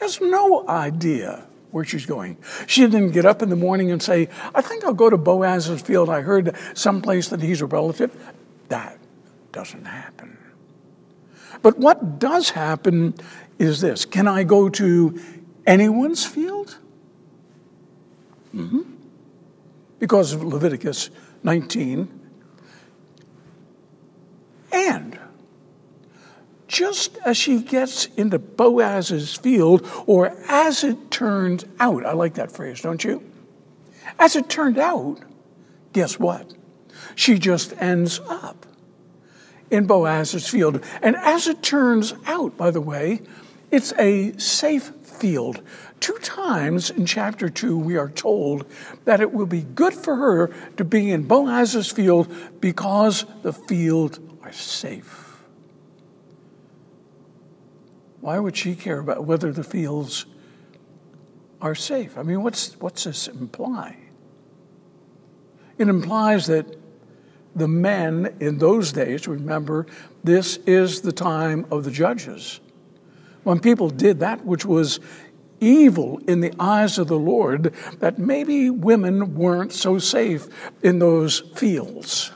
Has 0.00 0.20
no 0.20 0.66
idea 0.66 1.46
where 1.70 1.84
she's 1.84 2.06
going. 2.06 2.36
She 2.66 2.82
didn't 2.82 3.10
get 3.10 3.26
up 3.26 3.42
in 3.42 3.50
the 3.50 3.56
morning 3.56 3.90
and 3.90 4.02
say, 4.02 4.28
I 4.54 4.62
think 4.62 4.84
I'll 4.84 4.94
go 4.94 5.10
to 5.10 5.18
Boaz's 5.18 5.82
field. 5.82 6.08
I 6.08 6.22
heard 6.22 6.56
someplace 6.74 7.28
that 7.28 7.42
he's 7.42 7.60
a 7.60 7.66
relative. 7.66 8.14
That 8.68 8.98
doesn't 9.52 9.84
happen. 9.84 10.38
But 11.62 11.78
what 11.78 12.18
does 12.18 12.50
happen 12.50 13.14
is 13.58 13.80
this 13.80 14.04
Can 14.04 14.28
I 14.28 14.44
go 14.44 14.68
to 14.68 15.20
anyone's 15.66 16.24
field? 16.24 16.78
Mm-hmm. 18.54 18.82
Because 19.98 20.32
of 20.32 20.42
Leviticus 20.44 21.10
19. 21.42 22.20
And 24.72 25.18
just 26.68 27.16
as 27.24 27.36
she 27.36 27.62
gets 27.62 28.06
into 28.16 28.38
Boaz's 28.38 29.34
field, 29.34 29.88
or 30.06 30.36
as 30.48 30.84
it 30.84 31.10
turns 31.10 31.64
out, 31.80 32.04
I 32.04 32.12
like 32.12 32.34
that 32.34 32.52
phrase, 32.52 32.82
don't 32.82 33.02
you? 33.02 33.22
As 34.18 34.36
it 34.36 34.48
turned 34.48 34.78
out, 34.78 35.18
guess 35.92 36.18
what? 36.18 36.54
She 37.14 37.38
just 37.38 37.72
ends 37.80 38.20
up 38.28 38.66
in 39.70 39.86
Boaz's 39.86 40.48
field. 40.48 40.84
And 41.02 41.16
as 41.16 41.46
it 41.46 41.62
turns 41.62 42.14
out, 42.26 42.56
by 42.56 42.70
the 42.70 42.80
way, 42.80 43.22
it's 43.70 43.92
a 43.98 44.36
safe 44.38 44.92
field. 45.02 45.62
Two 46.00 46.16
times 46.18 46.90
in 46.90 47.06
chapter 47.06 47.48
2, 47.48 47.76
we 47.76 47.96
are 47.96 48.10
told 48.10 48.64
that 49.04 49.20
it 49.20 49.32
will 49.32 49.46
be 49.46 49.62
good 49.62 49.94
for 49.94 50.16
her 50.16 50.48
to 50.76 50.84
be 50.84 51.10
in 51.10 51.24
Boaz's 51.24 51.90
field 51.90 52.32
because 52.60 53.24
the 53.42 53.52
field 53.52 54.18
are 54.42 54.52
safe. 54.52 55.27
Why 58.20 58.38
would 58.38 58.56
she 58.56 58.74
care 58.74 58.98
about 58.98 59.24
whether 59.24 59.52
the 59.52 59.64
fields 59.64 60.26
are 61.60 61.74
safe? 61.74 62.18
I 62.18 62.22
mean, 62.22 62.42
what's, 62.42 62.78
what's 62.80 63.04
this 63.04 63.28
imply? 63.28 63.96
It 65.78 65.88
implies 65.88 66.46
that 66.46 66.76
the 67.54 67.68
men 67.68 68.36
in 68.40 68.58
those 68.58 68.92
days, 68.92 69.28
remember, 69.28 69.86
this 70.24 70.56
is 70.58 71.00
the 71.00 71.12
time 71.12 71.66
of 71.70 71.84
the 71.84 71.90
judges. 71.90 72.60
When 73.44 73.60
people 73.60 73.88
did 73.88 74.20
that 74.20 74.44
which 74.44 74.64
was 74.64 75.00
evil 75.60 76.18
in 76.28 76.40
the 76.40 76.52
eyes 76.58 76.98
of 76.98 77.08
the 77.08 77.18
Lord, 77.18 77.74
that 78.00 78.18
maybe 78.18 78.70
women 78.70 79.34
weren't 79.34 79.72
so 79.72 79.98
safe 79.98 80.46
in 80.82 80.98
those 80.98 81.40
fields. 81.40 82.32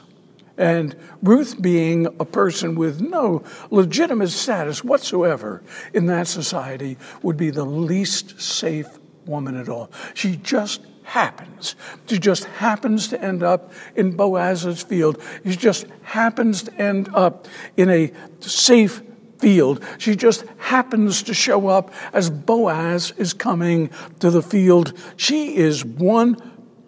And 0.59 0.95
Ruth, 1.23 1.61
being 1.61 2.07
a 2.07 2.25
person 2.25 2.75
with 2.75 3.01
no 3.01 3.43
legitimate 3.71 4.29
status 4.29 4.85
whatsoever 4.85 5.63
in 5.95 6.07
that 6.07 6.29
society, 6.29 6.99
would 7.23 7.37
be 7.37 7.51
the 7.51 7.65
least 7.65 8.41
safe 8.41 8.89
woman 9.27 9.57
at 9.57 9.69
all. 9.69 9.91
She 10.15 10.37
just 10.37 10.83
happens. 11.05 11.75
She 12.07 12.19
just 12.19 12.45
happens 12.45 13.09
to 13.09 13.21
end 13.21 13.43
up 13.43 13.73
in 13.97 14.13
Boaz's 14.13 14.83
field. 14.83 15.21
She 15.45 15.57
just 15.57 15.87
happens 16.03 16.65
to 16.65 16.75
end 16.75 17.09
up 17.15 17.49
in 17.77 17.91
a 17.91 18.13
safe 18.41 19.03
field. 19.39 19.85
She 19.99 20.15
just 20.15 20.45
happens 20.59 21.23
to 21.25 21.35
show 21.35 21.67
up 21.67 21.93
as 22.13 22.31
Boaz 22.31 23.13
is 23.17 23.33
coming 23.33 23.91
to 24.21 24.31
the 24.31 24.43
field. 24.43 24.93
She 25.17 25.57
is 25.57 25.85
one 25.85 26.37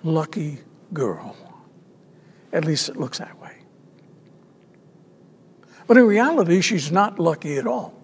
lucky 0.02 0.58
girl. 0.92 1.36
At 2.52 2.64
least 2.64 2.88
it 2.88 2.96
looks 2.96 3.18
that 3.18 3.40
way. 3.40 3.43
But 5.86 5.96
in 5.96 6.06
reality, 6.06 6.60
she's 6.60 6.90
not 6.90 7.18
lucky 7.18 7.56
at 7.56 7.66
all. 7.66 7.94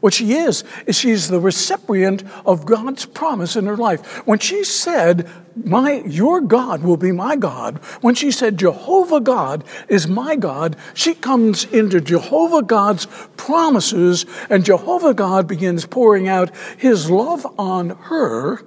What 0.00 0.14
she 0.14 0.32
is, 0.32 0.64
is 0.86 0.96
she's 0.96 1.28
the 1.28 1.40
recipient 1.40 2.24
of 2.46 2.64
God's 2.64 3.04
promise 3.04 3.54
in 3.54 3.66
her 3.66 3.76
life. 3.76 4.26
When 4.26 4.38
she 4.38 4.64
said, 4.64 5.28
my, 5.62 6.02
your 6.06 6.40
God 6.40 6.82
will 6.82 6.96
be 6.96 7.12
my 7.12 7.36
God, 7.36 7.78
when 8.00 8.14
she 8.14 8.30
said, 8.30 8.58
Jehovah 8.58 9.20
God 9.20 9.62
is 9.88 10.08
my 10.08 10.36
God, 10.36 10.76
she 10.94 11.12
comes 11.14 11.64
into 11.64 12.00
Jehovah 12.00 12.62
God's 12.62 13.06
promises, 13.36 14.24
and 14.48 14.64
Jehovah 14.64 15.12
God 15.12 15.46
begins 15.46 15.84
pouring 15.84 16.28
out 16.28 16.50
his 16.78 17.10
love 17.10 17.46
on 17.58 17.90
her, 17.90 18.64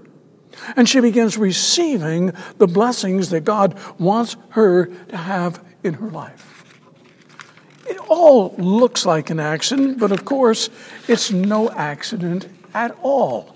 and 0.75 0.87
she 0.87 0.99
begins 0.99 1.35
receiving 1.35 2.31
the 2.59 2.67
blessings 2.67 3.31
that 3.31 3.43
God 3.43 3.75
wants 3.97 4.35
her 4.49 4.85
to 4.85 5.17
have 5.17 5.65
in 5.83 5.95
her 5.95 6.11
life. 6.11 6.52
It 7.85 7.97
all 8.09 8.55
looks 8.57 9.05
like 9.05 9.29
an 9.29 9.39
accident, 9.39 9.99
but 9.99 10.11
of 10.11 10.25
course, 10.25 10.69
it's 11.07 11.31
no 11.31 11.69
accident 11.71 12.47
at 12.73 12.97
all. 13.01 13.55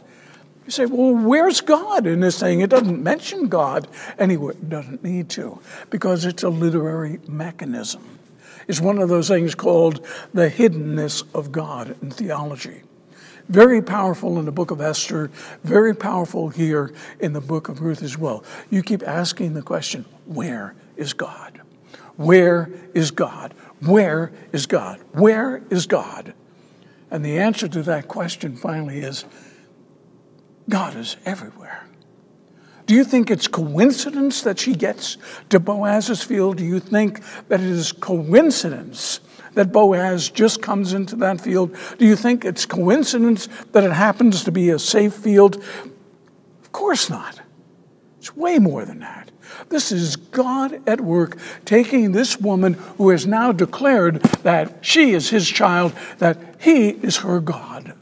You 0.65 0.71
say, 0.71 0.85
well, 0.85 1.13
where's 1.13 1.61
God 1.61 2.05
in 2.05 2.19
this 2.19 2.39
thing? 2.39 2.59
It 2.59 2.69
doesn't 2.69 3.01
mention 3.01 3.47
God 3.47 3.87
anywhere. 4.19 4.51
It 4.51 4.69
doesn't 4.69 5.01
need 5.01 5.29
to, 5.29 5.61
because 5.89 6.25
it's 6.25 6.43
a 6.43 6.49
literary 6.49 7.19
mechanism. 7.25 8.19
It's 8.67 8.81
one 8.81 8.99
of 8.99 9.07
those 9.07 9.29
things 9.29 9.55
called 9.55 10.05
the 10.33 10.49
hiddenness 10.49 11.23
of 11.33 11.53
God 11.53 11.95
in 12.01 12.11
theology. 12.11 12.81
Very 13.47 13.81
powerful 13.81 14.39
in 14.39 14.45
the 14.45 14.51
book 14.51 14.71
of 14.71 14.81
Esther, 14.81 15.31
very 15.63 15.95
powerful 15.95 16.49
here 16.49 16.93
in 17.21 17.31
the 17.31 17.39
book 17.39 17.69
of 17.69 17.81
Ruth 17.81 18.03
as 18.03 18.17
well. 18.17 18.43
You 18.69 18.83
keep 18.83 19.07
asking 19.07 19.53
the 19.53 19.61
question, 19.61 20.03
where 20.25 20.75
is 20.97 21.13
God? 21.13 21.61
Where 22.17 22.69
is 22.93 23.11
God? 23.11 23.53
Where 23.81 24.31
is 24.51 24.65
God? 24.65 24.99
Where 25.11 25.61
is 25.69 25.85
God? 25.85 26.33
And 27.11 27.23
the 27.23 27.37
answer 27.37 27.67
to 27.67 27.83
that 27.83 28.07
question 28.07 28.55
finally 28.55 28.99
is 28.99 29.25
God 30.67 30.95
is 30.95 31.17
everywhere. 31.25 31.87
Do 32.85 32.95
you 32.95 33.03
think 33.03 33.29
it's 33.29 33.47
coincidence 33.47 34.41
that 34.43 34.59
she 34.59 34.73
gets 34.73 35.17
to 35.49 35.59
Boaz's 35.59 36.23
field? 36.23 36.57
Do 36.57 36.63
you 36.63 36.79
think 36.79 37.21
that 37.49 37.59
it 37.59 37.67
is 37.67 37.91
coincidence 37.91 39.19
that 39.55 39.73
Boaz 39.73 40.29
just 40.29 40.61
comes 40.61 40.93
into 40.93 41.17
that 41.17 41.41
field? 41.41 41.75
Do 41.97 42.05
you 42.05 42.15
think 42.15 42.45
it's 42.45 42.65
coincidence 42.65 43.47
that 43.73 43.83
it 43.83 43.91
happens 43.91 44.45
to 44.45 44.51
be 44.51 44.69
a 44.69 44.79
safe 44.79 45.13
field? 45.13 45.57
Of 46.61 46.71
course 46.71 47.09
not. 47.09 47.41
It's 48.19 48.35
way 48.35 48.57
more 48.57 48.85
than 48.85 48.99
that. 48.99 49.26
This 49.69 49.91
is 49.91 50.15
God 50.15 50.81
at 50.87 51.01
work 51.01 51.37
taking 51.65 52.11
this 52.11 52.39
woman 52.39 52.73
who 52.97 53.09
has 53.09 53.25
now 53.25 53.51
declared 53.51 54.21
that 54.43 54.85
she 54.85 55.11
is 55.11 55.29
his 55.29 55.49
child, 55.49 55.93
that 56.19 56.37
he 56.59 56.89
is 56.89 57.17
her 57.17 57.39
God, 57.39 57.93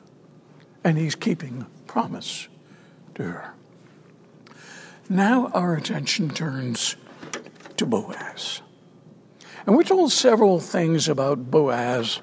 and 0.83 0.97
he's 0.97 1.15
keeping 1.15 1.65
promise 1.87 2.47
to 3.15 3.23
her. 3.23 3.53
Now 5.09 5.47
our 5.53 5.75
attention 5.75 6.29
turns 6.29 6.95
to 7.77 7.85
Boaz. 7.85 8.61
And 9.65 9.75
we're 9.75 9.83
told 9.83 10.11
several 10.11 10.59
things 10.59 11.07
about 11.07 11.49
Boaz 11.49 12.19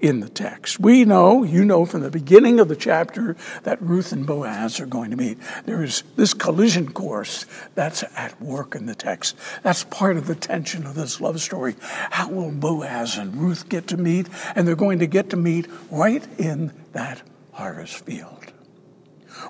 in 0.00 0.20
the 0.20 0.28
text. 0.28 0.78
We 0.78 1.04
know, 1.04 1.42
you 1.42 1.64
know 1.64 1.84
from 1.84 2.02
the 2.02 2.10
beginning 2.10 2.60
of 2.60 2.68
the 2.68 2.76
chapter, 2.76 3.36
that 3.64 3.80
Ruth 3.82 4.12
and 4.12 4.26
Boaz 4.26 4.80
are 4.80 4.86
going 4.86 5.10
to 5.10 5.16
meet. 5.16 5.38
There 5.64 5.82
is 5.82 6.02
this 6.16 6.34
collision 6.34 6.92
course 6.92 7.46
that's 7.74 8.04
at 8.16 8.40
work 8.40 8.74
in 8.74 8.86
the 8.86 8.94
text. 8.94 9.36
That's 9.62 9.84
part 9.84 10.16
of 10.16 10.26
the 10.26 10.34
tension 10.34 10.86
of 10.86 10.94
this 10.94 11.20
love 11.20 11.40
story. 11.40 11.74
How 12.10 12.30
will 12.30 12.50
Boaz 12.50 13.16
and 13.16 13.36
Ruth 13.36 13.68
get 13.68 13.88
to 13.88 13.96
meet? 13.96 14.28
And 14.54 14.66
they're 14.66 14.76
going 14.76 15.00
to 15.00 15.06
get 15.06 15.30
to 15.30 15.36
meet 15.36 15.66
right 15.90 16.24
in 16.38 16.72
that 16.92 17.22
harvest 17.52 18.04
field. 18.04 18.52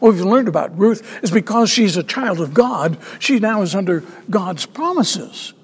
What 0.00 0.14
we've 0.14 0.24
learned 0.24 0.48
about 0.48 0.78
Ruth 0.78 1.22
is 1.22 1.30
because 1.30 1.70
she's 1.70 1.96
a 1.96 2.02
child 2.02 2.40
of 2.40 2.54
God, 2.54 2.98
she 3.18 3.38
now 3.38 3.62
is 3.62 3.74
under 3.74 4.04
God's 4.30 4.66
promises. 4.66 5.54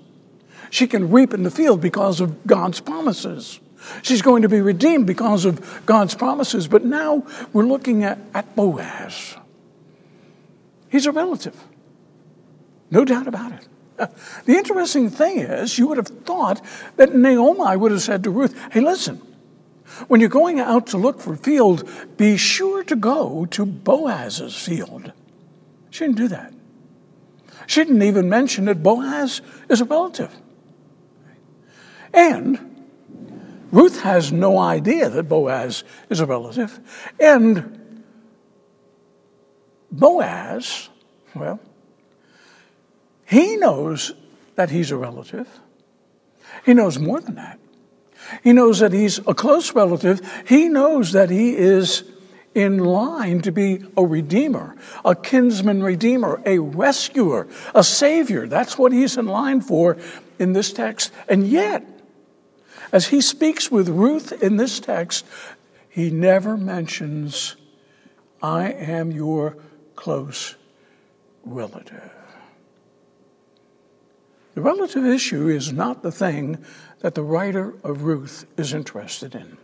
She 0.71 0.87
can 0.87 1.11
reap 1.11 1.33
in 1.33 1.43
the 1.43 1.51
field 1.51 1.81
because 1.81 2.21
of 2.21 2.47
God's 2.47 2.81
promises. 2.81 3.61
She's 4.03 4.23
going 4.23 4.43
to 4.43 4.49
be 4.49 4.61
redeemed 4.61 5.07
because 5.07 5.45
of 5.45 5.85
God's 5.87 6.15
promises. 6.15 6.69
But 6.69 6.85
now 6.85 7.27
we're 7.53 7.67
looking 7.67 8.05
at, 8.05 8.19
at 8.35 8.55
Boaz. 8.57 9.37
He's 10.89 11.07
a 11.07 11.13
relative. 11.13 11.63
No 12.91 13.05
doubt 13.05 13.27
about 13.27 13.53
it. 13.53 13.69
The 14.45 14.57
interesting 14.57 15.09
thing 15.09 15.39
is, 15.39 15.79
you 15.79 15.87
would 15.87 15.99
have 15.99 16.09
thought 16.09 16.61
that 16.97 17.15
Naomi 17.15 17.77
would 17.77 17.93
have 17.93 18.03
said 18.03 18.25
to 18.25 18.31
Ruth, 18.31 18.55
Hey, 18.73 18.81
listen, 18.81 19.23
when 20.09 20.21
you're 20.21 20.29
going 20.29 20.59
out 20.59 20.89
to 20.89 20.99
look 20.99 21.21
for 21.21 21.37
field, 21.37 21.89
be 22.17 22.37
sure 22.37 22.83
to 22.85 22.97
go 22.97 23.47
to 23.47 23.65
Boaz's 23.65 24.57
field. 24.57 25.13
She 25.91 26.05
didn't 26.05 26.17
do 26.17 26.29
that. 26.29 26.53
She 27.67 27.85
didn't 27.85 28.03
even 28.03 28.29
mention 28.29 28.65
that 28.65 28.83
Boaz 28.83 29.41
is 29.69 29.81
a 29.81 29.85
relative. 29.85 30.35
And 32.13 32.74
Ruth 33.75 34.03
has 34.03 34.31
no 34.31 34.57
idea 34.57 35.11
that 35.11 35.25
Boaz 35.25 35.83
is 36.09 36.21
a 36.21 36.27
relative. 36.27 36.79
And 37.19 38.05
Boaz, 39.91 40.91
well, 41.35 41.59
he 43.27 43.57
knows 43.57 44.13
that 44.55 44.71
he's 44.71 44.93
a 44.93 44.97
relative. 44.97 45.49
He 46.65 46.73
knows 46.73 47.01
more 47.01 47.21
than 47.21 47.35
that. 47.35 47.59
He 48.45 48.53
knows 48.53 48.79
that 48.79 48.93
he's 48.93 49.19
a 49.27 49.35
close 49.35 49.75
relative. 49.75 50.21
He 50.47 50.69
knows 50.69 51.11
that 51.11 51.29
he 51.29 51.57
is 51.57 52.05
in 52.55 52.79
line 52.79 53.41
to 53.41 53.51
be 53.51 53.85
a 53.97 54.07
redeemer, 54.07 54.77
a 55.05 55.17
kinsman 55.17 55.83
redeemer, 55.83 56.41
a 56.47 56.61
rescuer, 56.61 57.49
a 57.75 57.83
savior. 57.83 58.47
That's 58.47 58.79
what 58.79 58.93
he's 58.93 59.17
in 59.17 59.27
line 59.27 59.63
for 59.63 59.97
in 60.39 60.53
this 60.53 60.73
text. 60.73 61.11
And 61.29 61.49
yet, 61.49 61.85
as 62.95 63.09
he 63.09 63.21
speaks 63.21 63.73
with 63.73 63.89
Ruth 63.89 64.33
in 64.41 64.57
this 64.57 64.79
text, 64.79 65.27
he 65.89 66.11
never 66.11 66.57
mentions, 66.57 67.57
I 68.41 68.71
am 68.71 69.11
your 69.11 69.57
close 69.97 70.55
relative. 71.45 72.13
The 74.55 74.61
relative 74.61 75.05
issue 75.05 75.49
is 75.49 75.73
not 75.73 76.05
the 76.05 76.13
thing 76.13 76.65
that 77.01 77.17
the 77.17 77.25
writer 77.25 77.75
of 77.83 78.05
Ruth 78.05 78.47
is 78.57 78.73
interested 78.73 79.35
in. 79.35 79.59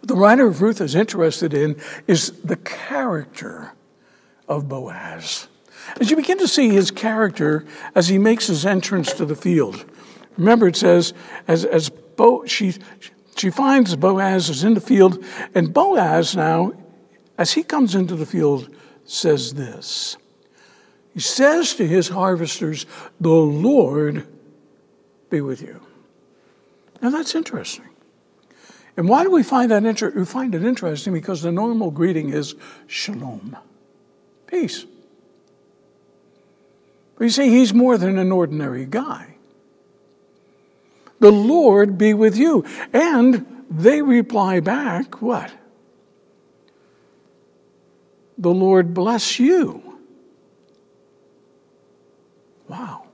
What 0.00 0.08
the 0.08 0.14
writer 0.14 0.46
of 0.46 0.60
Ruth 0.60 0.82
is 0.82 0.94
interested 0.94 1.54
in 1.54 1.80
is 2.06 2.32
the 2.42 2.56
character 2.56 3.72
of 4.46 4.68
Boaz. 4.68 5.48
As 5.98 6.10
you 6.10 6.16
begin 6.16 6.36
to 6.38 6.48
see 6.48 6.68
his 6.68 6.90
character 6.90 7.64
as 7.94 8.08
he 8.08 8.18
makes 8.18 8.48
his 8.48 8.66
entrance 8.66 9.14
to 9.14 9.24
the 9.24 9.34
field, 9.34 9.86
remember 10.36 10.68
it 10.68 10.76
says, 10.76 11.14
as, 11.48 11.64
as 11.64 11.88
Bo, 11.88 12.46
she, 12.46 12.74
she 13.36 13.50
finds 13.50 13.96
Boaz 13.96 14.48
is 14.48 14.64
in 14.64 14.74
the 14.74 14.80
field, 14.80 15.24
and 15.54 15.72
Boaz 15.72 16.36
now, 16.36 16.72
as 17.38 17.52
he 17.52 17.62
comes 17.62 17.94
into 17.94 18.16
the 18.16 18.26
field, 18.26 18.74
says 19.04 19.54
this. 19.54 20.16
He 21.14 21.20
says 21.20 21.74
to 21.74 21.86
his 21.86 22.08
harvesters, 22.08 22.86
The 23.20 23.30
Lord 23.30 24.26
be 25.30 25.40
with 25.40 25.62
you. 25.62 25.80
Now 27.00 27.10
that's 27.10 27.34
interesting. 27.34 27.88
And 28.96 29.08
why 29.08 29.24
do 29.24 29.30
we 29.30 29.42
find 29.42 29.70
that 29.70 29.84
inter- 29.84 30.12
we 30.14 30.24
find 30.24 30.54
it 30.54 30.64
interesting? 30.64 31.12
Because 31.12 31.42
the 31.42 31.52
normal 31.52 31.90
greeting 31.90 32.30
is 32.30 32.54
shalom, 32.86 33.56
peace. 34.46 34.84
But 37.16 37.24
you 37.24 37.30
see, 37.30 37.48
he's 37.48 37.72
more 37.72 37.96
than 37.98 38.18
an 38.18 38.32
ordinary 38.32 38.86
guy. 38.86 39.31
The 41.22 41.30
Lord 41.30 41.98
be 41.98 42.14
with 42.14 42.36
you. 42.36 42.64
And 42.92 43.64
they 43.70 44.02
reply 44.02 44.58
back, 44.58 45.22
what? 45.22 45.52
The 48.36 48.50
Lord 48.50 48.92
bless 48.92 49.38
you. 49.38 50.00
Wow. 52.66 53.04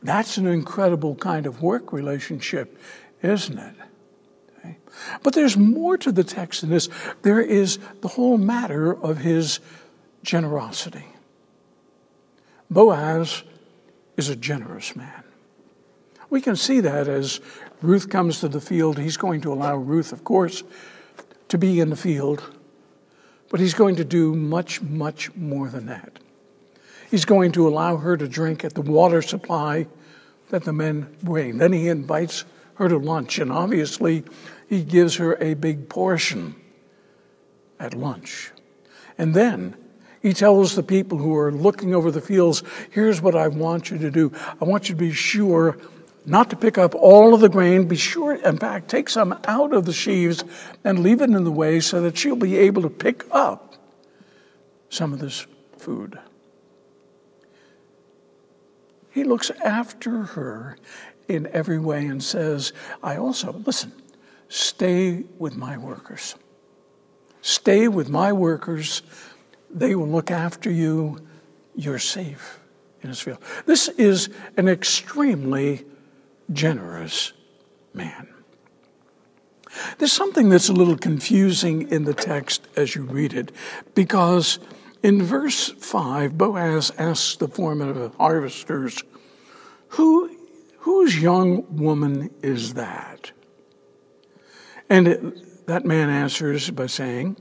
That's 0.00 0.36
an 0.36 0.46
incredible 0.46 1.16
kind 1.16 1.46
of 1.46 1.60
work 1.60 1.92
relationship, 1.92 2.78
isn't 3.20 3.58
it? 3.58 3.74
Okay. 4.60 4.76
But 5.24 5.34
there's 5.34 5.56
more 5.56 5.96
to 5.98 6.12
the 6.12 6.22
text 6.22 6.60
than 6.60 6.70
this. 6.70 6.88
There 7.22 7.40
is 7.40 7.80
the 8.00 8.08
whole 8.08 8.38
matter 8.38 8.94
of 8.94 9.18
his 9.18 9.58
generosity. 10.22 11.06
Boaz 12.70 13.42
is 14.16 14.28
a 14.28 14.36
generous 14.36 14.94
man. 14.94 15.23
We 16.34 16.40
can 16.40 16.56
see 16.56 16.80
that 16.80 17.06
as 17.06 17.40
Ruth 17.80 18.10
comes 18.10 18.40
to 18.40 18.48
the 18.48 18.60
field. 18.60 18.98
He's 18.98 19.16
going 19.16 19.40
to 19.42 19.52
allow 19.52 19.76
Ruth, 19.76 20.12
of 20.12 20.24
course, 20.24 20.64
to 21.46 21.56
be 21.56 21.78
in 21.78 21.90
the 21.90 21.96
field, 21.96 22.42
but 23.50 23.60
he's 23.60 23.72
going 23.72 23.94
to 23.94 24.04
do 24.04 24.34
much, 24.34 24.82
much 24.82 25.32
more 25.36 25.68
than 25.68 25.86
that. 25.86 26.18
He's 27.08 27.24
going 27.24 27.52
to 27.52 27.68
allow 27.68 27.98
her 27.98 28.16
to 28.16 28.26
drink 28.26 28.64
at 28.64 28.74
the 28.74 28.80
water 28.80 29.22
supply 29.22 29.86
that 30.48 30.64
the 30.64 30.72
men 30.72 31.16
bring. 31.22 31.58
Then 31.58 31.72
he 31.72 31.86
invites 31.86 32.44
her 32.78 32.88
to 32.88 32.98
lunch, 32.98 33.38
and 33.38 33.52
obviously, 33.52 34.24
he 34.68 34.82
gives 34.82 35.14
her 35.18 35.40
a 35.40 35.54
big 35.54 35.88
portion 35.88 36.56
at 37.78 37.94
lunch. 37.94 38.50
And 39.16 39.34
then 39.34 39.76
he 40.20 40.32
tells 40.32 40.74
the 40.74 40.82
people 40.82 41.18
who 41.18 41.36
are 41.36 41.52
looking 41.52 41.94
over 41.94 42.10
the 42.10 42.20
fields, 42.20 42.64
here's 42.90 43.22
what 43.22 43.36
I 43.36 43.46
want 43.46 43.92
you 43.92 43.98
to 43.98 44.10
do. 44.10 44.32
I 44.60 44.64
want 44.64 44.88
you 44.88 44.96
to 44.96 44.98
be 44.98 45.12
sure 45.12 45.78
not 46.24 46.50
to 46.50 46.56
pick 46.56 46.78
up 46.78 46.94
all 46.94 47.34
of 47.34 47.40
the 47.40 47.48
grain. 47.48 47.86
Be 47.86 47.96
sure, 47.96 48.34
in 48.34 48.58
fact, 48.58 48.88
take 48.88 49.08
some 49.08 49.38
out 49.44 49.72
of 49.72 49.84
the 49.84 49.92
sheaves 49.92 50.44
and 50.82 51.00
leave 51.00 51.20
it 51.20 51.30
in 51.30 51.44
the 51.44 51.52
way 51.52 51.80
so 51.80 52.00
that 52.02 52.16
she'll 52.16 52.36
be 52.36 52.56
able 52.56 52.82
to 52.82 52.90
pick 52.90 53.24
up 53.30 53.74
some 54.88 55.12
of 55.12 55.18
this 55.18 55.46
food. 55.76 56.18
He 59.10 59.24
looks 59.24 59.50
after 59.64 60.22
her 60.22 60.78
in 61.28 61.46
every 61.48 61.78
way 61.78 62.06
and 62.06 62.22
says, 62.22 62.72
I 63.02 63.16
also, 63.16 63.52
listen, 63.64 63.92
stay 64.48 65.24
with 65.38 65.56
my 65.56 65.78
workers. 65.78 66.34
Stay 67.42 67.88
with 67.88 68.08
my 68.08 68.32
workers 68.32 69.02
they 69.74 69.96
will 69.96 70.08
look 70.08 70.30
after 70.30 70.70
you. 70.70 71.18
You're 71.74 71.98
safe 71.98 72.60
in 73.02 73.08
his 73.08 73.20
field. 73.20 73.38
This 73.66 73.88
is 73.88 74.30
an 74.56 74.68
extremely 74.68 75.84
generous 76.52 77.32
man. 77.92 78.28
There's 79.98 80.12
something 80.12 80.48
that's 80.48 80.68
a 80.68 80.72
little 80.72 80.96
confusing 80.96 81.90
in 81.90 82.04
the 82.04 82.14
text 82.14 82.68
as 82.76 82.94
you 82.94 83.02
read 83.02 83.32
it, 83.32 83.50
because 83.94 84.58
in 85.02 85.22
verse 85.22 85.70
5, 85.70 86.38
Boaz 86.38 86.92
asks 86.96 87.36
the 87.36 87.48
foreman 87.48 87.88
of 87.88 87.96
the 87.96 88.10
harvesters, 88.16 89.02
Who, 89.88 90.30
Whose 90.84 91.20
young 91.20 91.76
woman 91.76 92.30
is 92.42 92.74
that? 92.74 93.32
And 94.90 95.08
it, 95.08 95.66
that 95.66 95.86
man 95.86 96.10
answers 96.10 96.70
by 96.70 96.86
saying, 96.86 97.38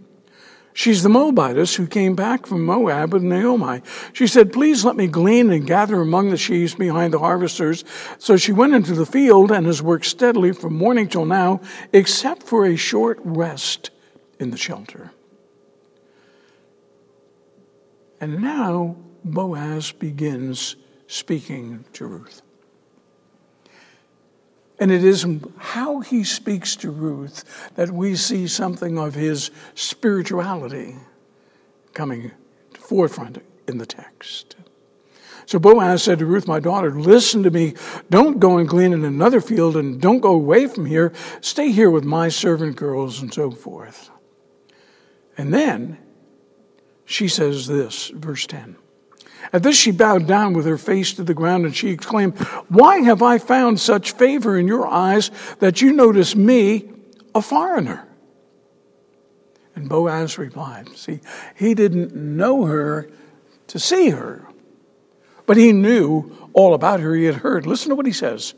She's 0.73 1.03
the 1.03 1.09
Moabitess 1.09 1.75
who 1.75 1.85
came 1.85 2.15
back 2.15 2.45
from 2.47 2.65
Moab 2.65 3.13
with 3.13 3.23
Naomi. 3.23 3.81
She 4.11 4.25
said, 4.27 4.51
Please 4.51 4.83
let 4.83 4.95
me 4.95 5.07
glean 5.07 5.51
and 5.51 5.67
gather 5.67 6.01
among 6.01 6.29
the 6.29 6.37
sheaves 6.37 6.73
behind 6.73 7.13
the 7.13 7.19
harvesters. 7.19 7.83
So 8.17 8.37
she 8.37 8.51
went 8.51 8.73
into 8.73 8.93
the 8.93 9.05
field 9.05 9.51
and 9.51 9.67
has 9.67 9.81
worked 9.81 10.05
steadily 10.05 10.51
from 10.51 10.75
morning 10.75 11.07
till 11.07 11.25
now, 11.25 11.61
except 11.91 12.43
for 12.43 12.65
a 12.65 12.75
short 12.75 13.19
rest 13.23 13.91
in 14.39 14.51
the 14.51 14.57
shelter. 14.57 15.11
And 18.19 18.41
now 18.41 18.95
Boaz 19.23 19.91
begins 19.91 20.75
speaking 21.07 21.85
to 21.93 22.05
Ruth. 22.05 22.41
And 24.83 24.91
it 24.91 25.05
is 25.05 25.25
how 25.59 26.01
he 26.01 26.25
speaks 26.25 26.75
to 26.75 26.91
Ruth 26.91 27.45
that 27.75 27.91
we 27.91 28.17
see 28.17 28.47
something 28.47 28.99
of 28.99 29.15
his 29.15 29.49
spirituality 29.75 30.97
coming 31.93 32.31
to 32.73 32.81
forefront 32.81 33.41
in 33.65 33.77
the 33.77 33.85
text. 33.85 34.57
So 35.45 35.57
Boaz 35.57 36.03
said 36.03 36.19
to 36.19 36.25
Ruth, 36.25 36.49
My 36.49 36.59
daughter, 36.59 36.91
listen 36.91 37.43
to 37.43 37.49
me. 37.49 37.75
Don't 38.09 38.41
go 38.41 38.57
and 38.57 38.67
glean 38.67 38.91
in 38.91 39.05
another 39.05 39.39
field 39.39 39.77
and 39.77 40.01
don't 40.01 40.19
go 40.19 40.33
away 40.33 40.67
from 40.67 40.85
here. 40.85 41.13
Stay 41.39 41.71
here 41.71 41.89
with 41.89 42.03
my 42.03 42.27
servant 42.27 42.75
girls 42.75 43.21
and 43.21 43.33
so 43.33 43.51
forth. 43.51 44.09
And 45.37 45.53
then 45.53 45.97
she 47.05 47.29
says 47.29 47.67
this, 47.67 48.09
verse 48.09 48.45
10 48.47 48.75
at 49.53 49.61
this, 49.61 49.77
she 49.77 49.91
bowed 49.91 50.25
down 50.27 50.53
with 50.53 50.65
her 50.65 50.79
face 50.79 51.13
to 51.13 51.23
the 51.23 51.35
ground 51.35 51.65
and 51.65 51.75
she 51.75 51.89
exclaimed, 51.89 52.37
Why 52.69 53.01
have 53.01 53.21
I 53.21 53.37
found 53.37 53.79
such 53.79 54.13
favor 54.13 54.57
in 54.57 54.67
your 54.67 54.87
eyes 54.87 55.29
that 55.59 55.79
you 55.79 55.93
notice 55.93 56.35
me, 56.35 56.89
a 57.35 57.41
foreigner? 57.41 58.07
And 59.75 59.87
Boaz 59.87 60.39
replied, 60.39 60.89
See, 60.97 61.19
he 61.55 61.75
didn't 61.75 62.15
know 62.15 62.65
her 62.65 63.07
to 63.67 63.79
see 63.79 64.09
her, 64.09 64.47
but 65.45 65.55
he 65.55 65.71
knew 65.71 66.49
all 66.53 66.73
about 66.73 66.99
her. 66.99 67.13
He 67.13 67.25
had 67.25 67.35
heard. 67.35 67.67
Listen 67.67 67.89
to 67.89 67.95
what 67.95 68.07
he 68.07 68.11
says. 68.11 68.55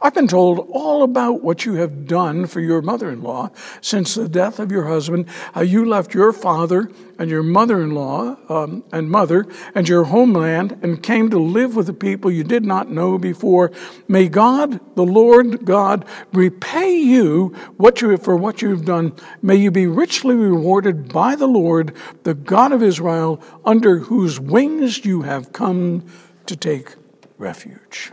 I've 0.00 0.14
been 0.14 0.28
told 0.28 0.68
all 0.70 1.02
about 1.02 1.42
what 1.42 1.64
you 1.64 1.74
have 1.74 2.06
done 2.06 2.46
for 2.46 2.60
your 2.60 2.82
mother 2.82 3.10
in 3.10 3.22
law 3.22 3.50
since 3.80 4.14
the 4.14 4.28
death 4.28 4.58
of 4.58 4.70
your 4.70 4.84
husband, 4.84 5.28
how 5.52 5.62
you 5.62 5.84
left 5.84 6.14
your 6.14 6.32
father 6.32 6.90
and 7.18 7.30
your 7.30 7.42
mother 7.42 7.82
in 7.82 7.90
law 7.90 8.36
um, 8.48 8.84
and 8.92 9.10
mother 9.10 9.46
and 9.74 9.88
your 9.88 10.04
homeland 10.04 10.78
and 10.82 11.02
came 11.02 11.30
to 11.30 11.38
live 11.38 11.74
with 11.74 11.86
the 11.86 11.92
people 11.92 12.30
you 12.30 12.44
did 12.44 12.64
not 12.64 12.90
know 12.90 13.18
before. 13.18 13.72
May 14.06 14.28
God, 14.28 14.80
the 14.94 15.04
Lord 15.04 15.64
God, 15.64 16.04
repay 16.32 16.96
you 16.96 17.48
what 17.76 18.00
you, 18.00 18.16
for 18.18 18.36
what 18.36 18.62
you 18.62 18.70
have 18.70 18.84
done. 18.84 19.12
May 19.42 19.56
you 19.56 19.70
be 19.70 19.86
richly 19.86 20.34
rewarded 20.34 21.12
by 21.12 21.34
the 21.34 21.48
Lord, 21.48 21.94
the 22.22 22.34
God 22.34 22.72
of 22.72 22.82
Israel, 22.82 23.42
under 23.64 23.98
whose 23.98 24.38
wings 24.38 25.04
you 25.04 25.22
have 25.22 25.52
come 25.52 26.06
to 26.46 26.56
take 26.56 26.94
refuge. 27.36 28.12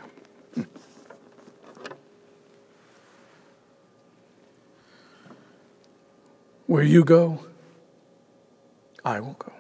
Where 6.68 6.84
you 6.84 7.04
go, 7.04 7.40
I 9.04 9.20
will 9.20 9.34
go. 9.34 9.54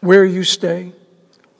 Where 0.00 0.24
you 0.24 0.44
stay, 0.44 0.92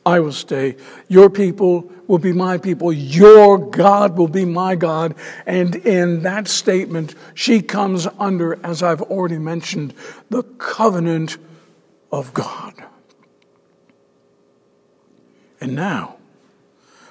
I 0.05 0.21
will 0.21 0.33
stay. 0.33 0.77
Your 1.09 1.31
people 1.31 1.91
will 2.07 2.19
be 2.19 2.33
my 2.33 2.59
people. 2.59 2.93
Your 2.93 3.59
God 3.59 4.17
will 4.17 4.29
be 4.29 4.45
my 4.45 4.77
God. 4.77 5.15
And 5.47 5.75
in 5.75 6.23
that 6.23 6.49
statement, 6.49 7.15
she 7.35 7.63
comes 7.63 8.07
under, 8.19 8.65
as 8.65 8.83
I've 8.83 9.03
already 9.03 9.39
mentioned, 9.39 9.95
the 10.31 10.43
covenant 10.43 11.39
of 12.13 12.33
God. 12.35 12.75
And 15.61 15.75
now, 15.75 16.16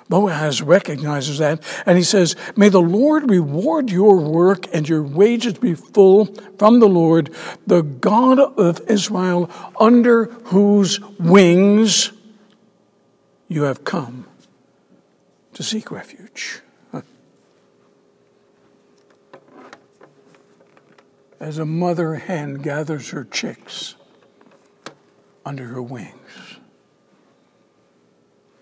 Boaz 0.08 0.62
recognizes 0.62 1.40
that 1.40 1.62
and 1.86 1.98
he 1.98 2.04
says, 2.04 2.36
May 2.56 2.70
the 2.70 2.82
Lord 2.82 3.30
reward 3.30 3.90
your 3.90 4.18
work 4.18 4.68
and 4.74 4.88
your 4.88 5.02
wages 5.02 5.54
be 5.56 5.74
full 5.74 6.26
from 6.58 6.80
the 6.80 6.88
Lord, 6.88 7.34
the 7.66 7.82
God 7.82 8.40
of 8.40 8.82
Israel, 8.90 9.50
under 9.80 10.26
whose 10.26 11.00
wings 11.20 12.12
you 13.48 13.64
have 13.64 13.84
come 13.84 14.26
to 15.54 15.64
seek 15.64 15.90
refuge. 15.90 16.62
As 21.40 21.58
a 21.58 21.66
mother 21.66 22.16
hen 22.16 22.56
gathers 22.56 23.10
her 23.10 23.24
chicks 23.24 23.96
under 25.46 25.66
her 25.66 25.82
wings, 25.82 26.58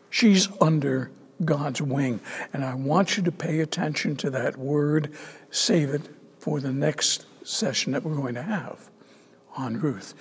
she's 0.09 0.49
under 0.59 1.11
God's 1.43 1.81
wing. 1.81 2.19
And 2.53 2.63
I 2.63 2.73
want 2.73 3.17
you 3.17 3.23
to 3.23 3.31
pay 3.31 3.59
attention 3.59 4.15
to 4.17 4.29
that 4.31 4.57
word, 4.57 5.13
save 5.51 5.89
it 5.89 6.09
for 6.39 6.59
the 6.59 6.71
next 6.71 7.25
session 7.43 7.93
that 7.93 8.03
we're 8.03 8.15
going 8.15 8.35
to 8.35 8.43
have 8.43 8.89
on 9.55 9.79
Ruth. 9.79 10.13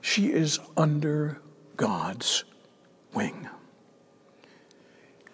She 0.00 0.32
is 0.32 0.58
under 0.76 1.40
God's 1.76 2.44
wing. 3.14 3.48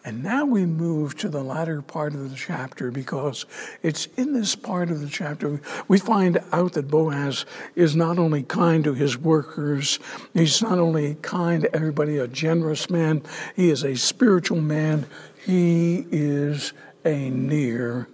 And 0.04 0.22
now 0.22 0.44
we 0.44 0.64
move 0.64 1.16
to 1.18 1.28
the 1.28 1.42
latter 1.42 1.82
part 1.82 2.14
of 2.14 2.30
the 2.30 2.36
chapter 2.36 2.90
because 2.90 3.44
it's 3.82 4.06
in 4.16 4.32
this 4.32 4.54
part 4.54 4.90
of 4.90 5.00
the 5.00 5.08
chapter 5.08 5.60
we 5.86 5.98
find 5.98 6.38
out 6.52 6.74
that 6.74 6.88
Boaz 6.88 7.44
is 7.74 7.96
not 7.96 8.18
only 8.18 8.42
kind 8.42 8.84
to 8.84 8.94
his 8.94 9.18
workers, 9.18 9.98
he's 10.34 10.62
not 10.62 10.78
only 10.78 11.16
kind 11.16 11.62
to 11.62 11.74
everybody, 11.74 12.16
a 12.16 12.28
generous 12.28 12.88
man, 12.88 13.22
he 13.56 13.70
is 13.70 13.84
a 13.84 13.96
spiritual 13.96 14.60
man, 14.60 15.06
he 15.44 16.06
is 16.10 16.72
a 17.04 17.30
near 17.30 18.08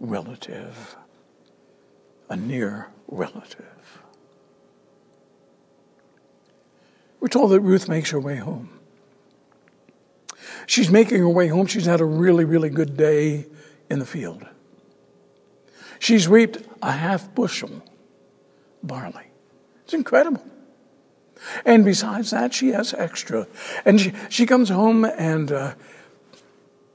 relative. 0.00 0.96
A 2.28 2.36
near 2.36 2.88
relative. 3.08 4.02
We're 7.20 7.28
told 7.28 7.50
that 7.50 7.60
Ruth 7.60 7.88
makes 7.88 8.10
her 8.10 8.20
way 8.20 8.36
home. 8.36 8.79
She's 10.66 10.90
making 10.90 11.18
her 11.18 11.28
way 11.28 11.48
home. 11.48 11.66
She's 11.66 11.86
had 11.86 12.00
a 12.00 12.04
really, 12.04 12.44
really 12.44 12.70
good 12.70 12.96
day 12.96 13.46
in 13.88 13.98
the 13.98 14.06
field. 14.06 14.46
She's 15.98 16.28
reaped 16.28 16.58
a 16.82 16.92
half 16.92 17.34
bushel 17.34 17.82
barley. 18.82 19.26
It's 19.84 19.94
incredible. 19.94 20.44
And 21.64 21.84
besides 21.84 22.30
that, 22.30 22.54
she 22.54 22.68
has 22.70 22.94
extra. 22.94 23.46
And 23.84 24.00
she, 24.00 24.12
she 24.28 24.46
comes 24.46 24.68
home, 24.68 25.04
and 25.04 25.50
uh, 25.50 25.74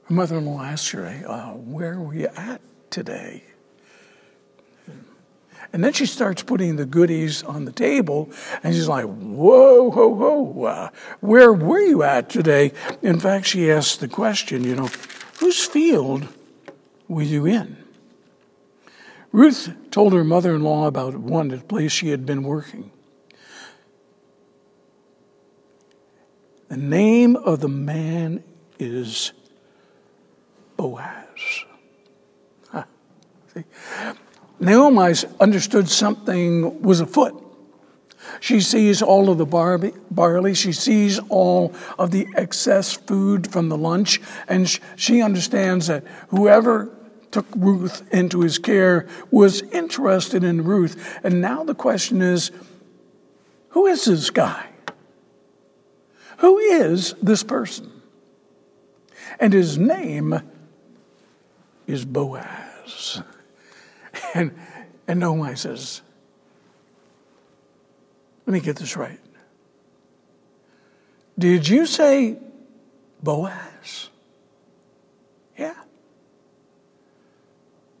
her 0.04 0.14
mother 0.14 0.38
in 0.38 0.46
law 0.46 0.62
asks 0.62 0.90
her, 0.90 1.06
uh, 1.26 1.50
Where 1.52 1.98
were 1.98 2.14
you 2.14 2.28
at 2.36 2.60
today? 2.90 3.44
And 5.72 5.84
then 5.84 5.92
she 5.92 6.06
starts 6.06 6.42
putting 6.42 6.76
the 6.76 6.86
goodies 6.86 7.42
on 7.42 7.64
the 7.64 7.72
table, 7.72 8.30
and 8.62 8.74
she's 8.74 8.88
like, 8.88 9.04
Whoa, 9.04 9.90
whoa, 9.90 10.08
whoa, 10.08 10.64
uh, 10.64 10.90
where 11.20 11.52
were 11.52 11.80
you 11.80 12.02
at 12.02 12.30
today? 12.30 12.72
In 13.02 13.20
fact, 13.20 13.46
she 13.46 13.70
asks 13.70 13.96
the 13.96 14.08
question, 14.08 14.64
you 14.64 14.74
know, 14.74 14.88
whose 15.38 15.64
field 15.64 16.28
were 17.08 17.22
you 17.22 17.46
in? 17.46 17.76
Ruth 19.32 19.74
told 19.90 20.12
her 20.12 20.24
mother 20.24 20.54
in 20.54 20.62
law 20.62 20.86
about 20.86 21.16
one 21.16 21.60
place 21.60 21.92
she 21.92 22.08
had 22.08 22.24
been 22.24 22.42
working. 22.42 22.90
The 26.68 26.76
name 26.76 27.36
of 27.36 27.60
the 27.60 27.68
man 27.68 28.42
is 28.78 29.32
Boaz. 30.76 31.64
Huh. 32.68 32.84
Naomi 34.58 35.14
understood 35.40 35.88
something 35.88 36.82
was 36.82 37.00
afoot. 37.00 37.42
She 38.40 38.60
sees 38.60 39.02
all 39.02 39.30
of 39.30 39.38
the 39.38 39.46
barley, 39.46 40.54
she 40.54 40.72
sees 40.72 41.18
all 41.28 41.74
of 41.98 42.10
the 42.10 42.26
excess 42.36 42.92
food 42.92 43.50
from 43.50 43.68
the 43.68 43.76
lunch, 43.76 44.20
and 44.48 44.68
she 44.96 45.22
understands 45.22 45.86
that 45.86 46.04
whoever 46.28 46.90
took 47.30 47.46
Ruth 47.56 48.02
into 48.12 48.40
his 48.40 48.58
care 48.58 49.06
was 49.30 49.62
interested 49.62 50.42
in 50.42 50.64
Ruth. 50.64 51.18
And 51.22 51.40
now 51.40 51.64
the 51.64 51.74
question 51.74 52.22
is 52.22 52.50
who 53.70 53.86
is 53.86 54.06
this 54.06 54.30
guy? 54.30 54.66
Who 56.38 56.58
is 56.58 57.14
this 57.22 57.42
person? 57.42 57.90
And 59.38 59.52
his 59.52 59.76
name 59.76 60.40
is 61.86 62.04
Boaz. 62.04 63.22
And, 64.36 64.54
and 65.08 65.58
says, 65.58 66.02
let 68.46 68.52
me 68.52 68.60
get 68.60 68.76
this 68.76 68.96
right. 68.96 69.18
Did 71.38 71.66
you 71.66 71.86
say 71.86 72.36
Boaz? 73.22 74.10
Yeah. 75.56 75.74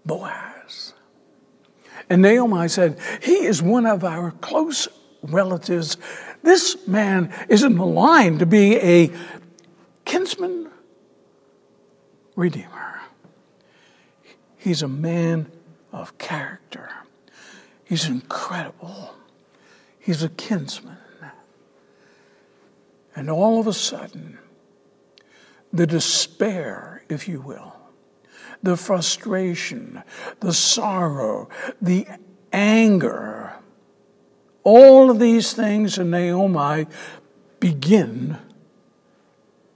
Boaz. 0.04 0.92
And 2.10 2.20
Naomi 2.20 2.68
said, 2.68 2.98
He 3.22 3.46
is 3.46 3.62
one 3.62 3.86
of 3.86 4.04
our 4.04 4.30
close 4.30 4.88
relatives. 5.22 5.96
This 6.42 6.86
man 6.86 7.34
is 7.48 7.62
in 7.62 7.76
the 7.76 7.86
line 7.86 8.38
to 8.38 8.46
be 8.46 8.76
a 8.76 9.10
kinsman 10.04 10.70
redeemer. 12.36 13.00
He's 14.56 14.82
a 14.82 14.88
man 14.88 15.50
of 15.96 16.18
character. 16.18 16.90
He's 17.84 18.06
incredible. 18.06 19.14
He's 19.98 20.22
a 20.22 20.28
kinsman. 20.28 20.98
And 23.14 23.30
all 23.30 23.58
of 23.58 23.66
a 23.66 23.72
sudden, 23.72 24.38
the 25.72 25.86
despair, 25.86 27.02
if 27.08 27.26
you 27.26 27.40
will, 27.40 27.74
the 28.62 28.76
frustration, 28.76 30.02
the 30.40 30.52
sorrow, 30.52 31.48
the 31.80 32.06
anger, 32.52 33.54
all 34.64 35.10
of 35.10 35.18
these 35.18 35.54
things 35.54 35.96
in 35.96 36.10
Naomi 36.10 36.86
begin 37.58 38.36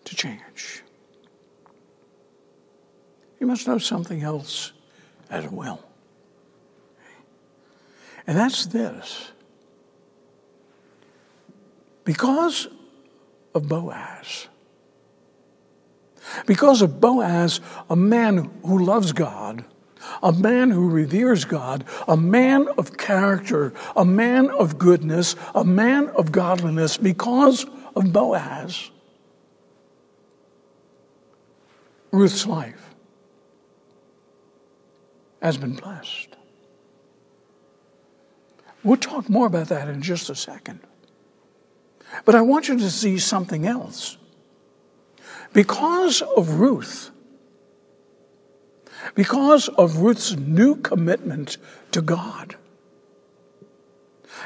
to 0.04 0.14
change. 0.14 0.82
You 3.38 3.46
must 3.46 3.66
know 3.66 3.78
something 3.78 4.22
else 4.22 4.72
as 5.30 5.48
well. 5.48 5.89
And 8.26 8.36
that's 8.36 8.66
this. 8.66 9.32
Because 12.04 12.68
of 13.54 13.68
Boaz, 13.68 14.48
because 16.46 16.82
of 16.82 17.00
Boaz, 17.00 17.60
a 17.88 17.96
man 17.96 18.50
who 18.64 18.84
loves 18.84 19.12
God, 19.12 19.64
a 20.22 20.32
man 20.32 20.70
who 20.70 20.88
reveres 20.88 21.44
God, 21.44 21.84
a 22.08 22.16
man 22.16 22.68
of 22.78 22.96
character, 22.96 23.72
a 23.96 24.04
man 24.04 24.50
of 24.50 24.78
goodness, 24.78 25.36
a 25.54 25.64
man 25.64 26.08
of 26.10 26.32
godliness, 26.32 26.96
because 26.96 27.66
of 27.94 28.12
Boaz, 28.12 28.90
Ruth's 32.12 32.46
life 32.46 32.94
has 35.40 35.56
been 35.56 35.74
blessed. 35.74 36.36
We'll 38.82 38.96
talk 38.96 39.28
more 39.28 39.46
about 39.46 39.68
that 39.68 39.88
in 39.88 40.02
just 40.02 40.30
a 40.30 40.34
second. 40.34 40.80
But 42.24 42.34
I 42.34 42.40
want 42.40 42.68
you 42.68 42.78
to 42.78 42.90
see 42.90 43.18
something 43.18 43.66
else. 43.66 44.16
Because 45.52 46.22
of 46.22 46.54
Ruth, 46.54 47.10
because 49.14 49.68
of 49.68 49.98
Ruth's 49.98 50.36
new 50.36 50.76
commitment 50.76 51.56
to 51.92 52.02
God, 52.02 52.56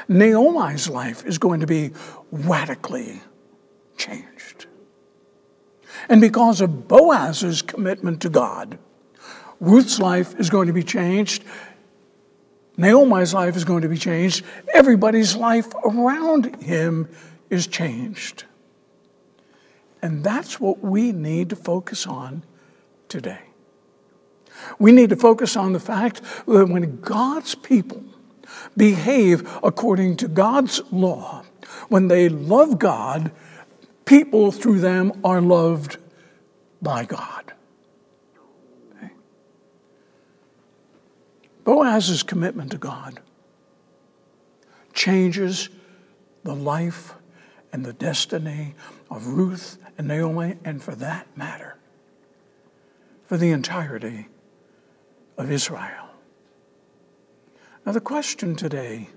Naomi's 0.07 0.89
life 0.89 1.25
is 1.25 1.37
going 1.37 1.61
to 1.61 1.67
be 1.67 1.91
radically 2.31 3.21
changed. 3.97 4.65
And 6.09 6.21
because 6.21 6.61
of 6.61 6.87
Boaz's 6.87 7.61
commitment 7.61 8.21
to 8.21 8.29
God, 8.29 8.77
Ruth's 9.59 9.99
life 9.99 10.37
is 10.39 10.49
going 10.49 10.67
to 10.67 10.73
be 10.73 10.83
changed 10.83 11.43
Naomi's 12.77 13.33
life 13.33 13.55
is 13.55 13.63
going 13.63 13.81
to 13.81 13.89
be 13.89 13.97
changed. 13.97 14.43
Everybody's 14.73 15.35
life 15.35 15.73
around 15.83 16.61
him 16.61 17.09
is 17.49 17.67
changed. 17.67 18.43
And 20.01 20.23
that's 20.23 20.59
what 20.59 20.83
we 20.83 21.11
need 21.11 21.49
to 21.49 21.55
focus 21.55 22.05
on 22.05 22.43
today. 23.09 23.39
We 24.79 24.91
need 24.91 25.09
to 25.09 25.15
focus 25.15 25.55
on 25.55 25.73
the 25.73 25.79
fact 25.79 26.21
that 26.45 26.69
when 26.69 26.99
God's 27.01 27.55
people 27.55 28.03
behave 28.77 29.49
according 29.63 30.17
to 30.17 30.27
God's 30.27 30.81
law, 30.91 31.43
when 31.89 32.07
they 32.07 32.29
love 32.29 32.79
God, 32.79 33.31
people 34.05 34.51
through 34.51 34.79
them 34.79 35.19
are 35.23 35.41
loved 35.41 35.97
by 36.81 37.05
God. 37.05 37.53
Boaz's 41.65 42.23
commitment 42.23 42.71
to 42.71 42.77
God 42.77 43.19
changes 44.93 45.69
the 46.43 46.55
life 46.55 47.15
and 47.73 47.83
the 47.83 47.91
destiny 47.91 48.75
of 49.11 49.27
Ruth 49.27 49.77
and 49.97 50.07
Naomi, 50.07 50.55
and 50.63 50.81
for 50.81 50.95
that 50.95 51.27
matter, 51.35 51.77
for 53.25 53.35
the 53.35 53.51
entirety 53.51 54.27
of 55.37 55.51
Israel. 55.51 56.07
Now, 57.85 57.91
the 57.91 57.99
question 57.99 58.55
today 58.55 59.09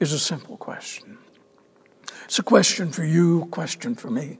is 0.00 0.12
a 0.12 0.18
simple 0.18 0.56
question. 0.56 1.18
It's 2.24 2.38
a 2.38 2.42
question 2.42 2.90
for 2.90 3.04
you, 3.04 3.46
question 3.50 3.94
for 3.94 4.10
me. 4.10 4.38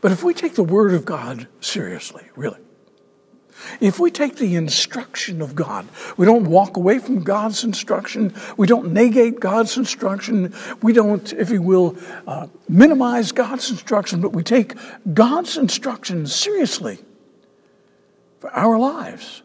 But 0.00 0.12
if 0.12 0.22
we 0.22 0.34
take 0.34 0.54
the 0.54 0.62
Word 0.62 0.94
of 0.94 1.04
God 1.04 1.48
seriously, 1.60 2.24
really, 2.36 2.60
If 3.80 3.98
we 3.98 4.10
take 4.10 4.36
the 4.36 4.56
instruction 4.56 5.40
of 5.40 5.54
God, 5.54 5.86
we 6.16 6.26
don't 6.26 6.46
walk 6.46 6.76
away 6.76 6.98
from 6.98 7.22
God's 7.22 7.64
instruction, 7.64 8.34
we 8.56 8.66
don't 8.66 8.92
negate 8.92 9.40
God's 9.40 9.76
instruction, 9.76 10.54
we 10.82 10.92
don't, 10.92 11.32
if 11.32 11.50
you 11.50 11.62
will, 11.62 11.96
uh, 12.26 12.48
minimize 12.68 13.32
God's 13.32 13.70
instruction, 13.70 14.20
but 14.20 14.32
we 14.32 14.42
take 14.42 14.74
God's 15.12 15.56
instruction 15.56 16.26
seriously 16.26 16.98
for 18.40 18.50
our 18.54 18.78
lives, 18.78 19.42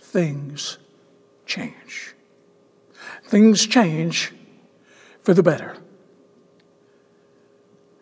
things 0.00 0.78
change. 1.46 2.14
Things 3.24 3.66
change 3.66 4.32
for 5.22 5.32
the 5.32 5.42
better. 5.42 5.76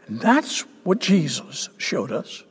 And 0.07 0.21
that's 0.21 0.63
what 0.83 0.99
Jesus 0.99 1.69
showed 1.79 2.11
us. 2.11 2.43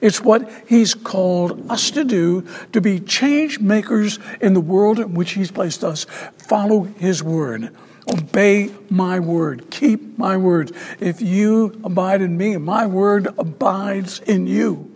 It's 0.00 0.20
what 0.20 0.50
he's 0.66 0.94
called 0.94 1.70
us 1.70 1.90
to 1.92 2.04
do 2.04 2.46
to 2.72 2.80
be 2.80 3.00
change 3.00 3.60
makers 3.60 4.18
in 4.40 4.54
the 4.54 4.60
world 4.60 4.98
in 4.98 5.14
which 5.14 5.32
he's 5.32 5.50
placed 5.50 5.84
us. 5.84 6.04
Follow 6.36 6.82
his 6.82 7.22
word. 7.22 7.74
Obey 8.08 8.70
my 8.88 9.20
word. 9.20 9.70
Keep 9.70 10.18
my 10.18 10.36
word. 10.36 10.72
If 10.98 11.20
you 11.20 11.80
abide 11.84 12.22
in 12.22 12.36
me 12.36 12.56
my 12.56 12.86
word 12.86 13.28
abides 13.38 14.20
in 14.20 14.46
you, 14.46 14.90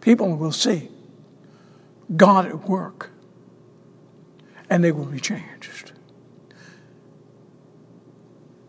people 0.00 0.34
will 0.36 0.52
see 0.52 0.88
God 2.16 2.46
at 2.46 2.68
work 2.68 3.10
and 4.70 4.82
they 4.82 4.92
will 4.92 5.06
be 5.06 5.20
changed. 5.20 5.92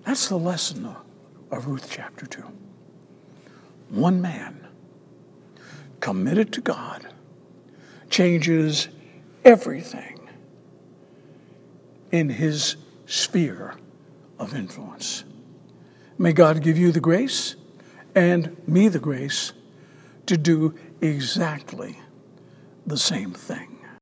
That's 0.05 0.27
the 0.27 0.37
lesson 0.37 0.93
of 1.49 1.67
Ruth 1.67 1.87
chapter 1.89 2.25
2 2.25 2.62
one 3.93 4.21
man 4.21 4.67
committed 5.99 6.51
to 6.51 6.61
God 6.61 7.07
changes 8.09 8.89
everything 9.45 10.19
in 12.11 12.29
his 12.29 12.75
sphere 13.05 13.75
of 14.39 14.55
influence. 14.55 15.23
May 16.17 16.33
God 16.33 16.63
give 16.63 16.77
you 16.77 16.91
the 16.91 16.99
grace 16.99 17.55
and 18.15 18.55
me 18.67 18.87
the 18.87 18.99
grace 18.99 19.53
to 20.25 20.37
do 20.37 20.73
exactly 20.99 21.99
the 22.87 22.97
same 22.97 23.31
thing. 23.31 23.72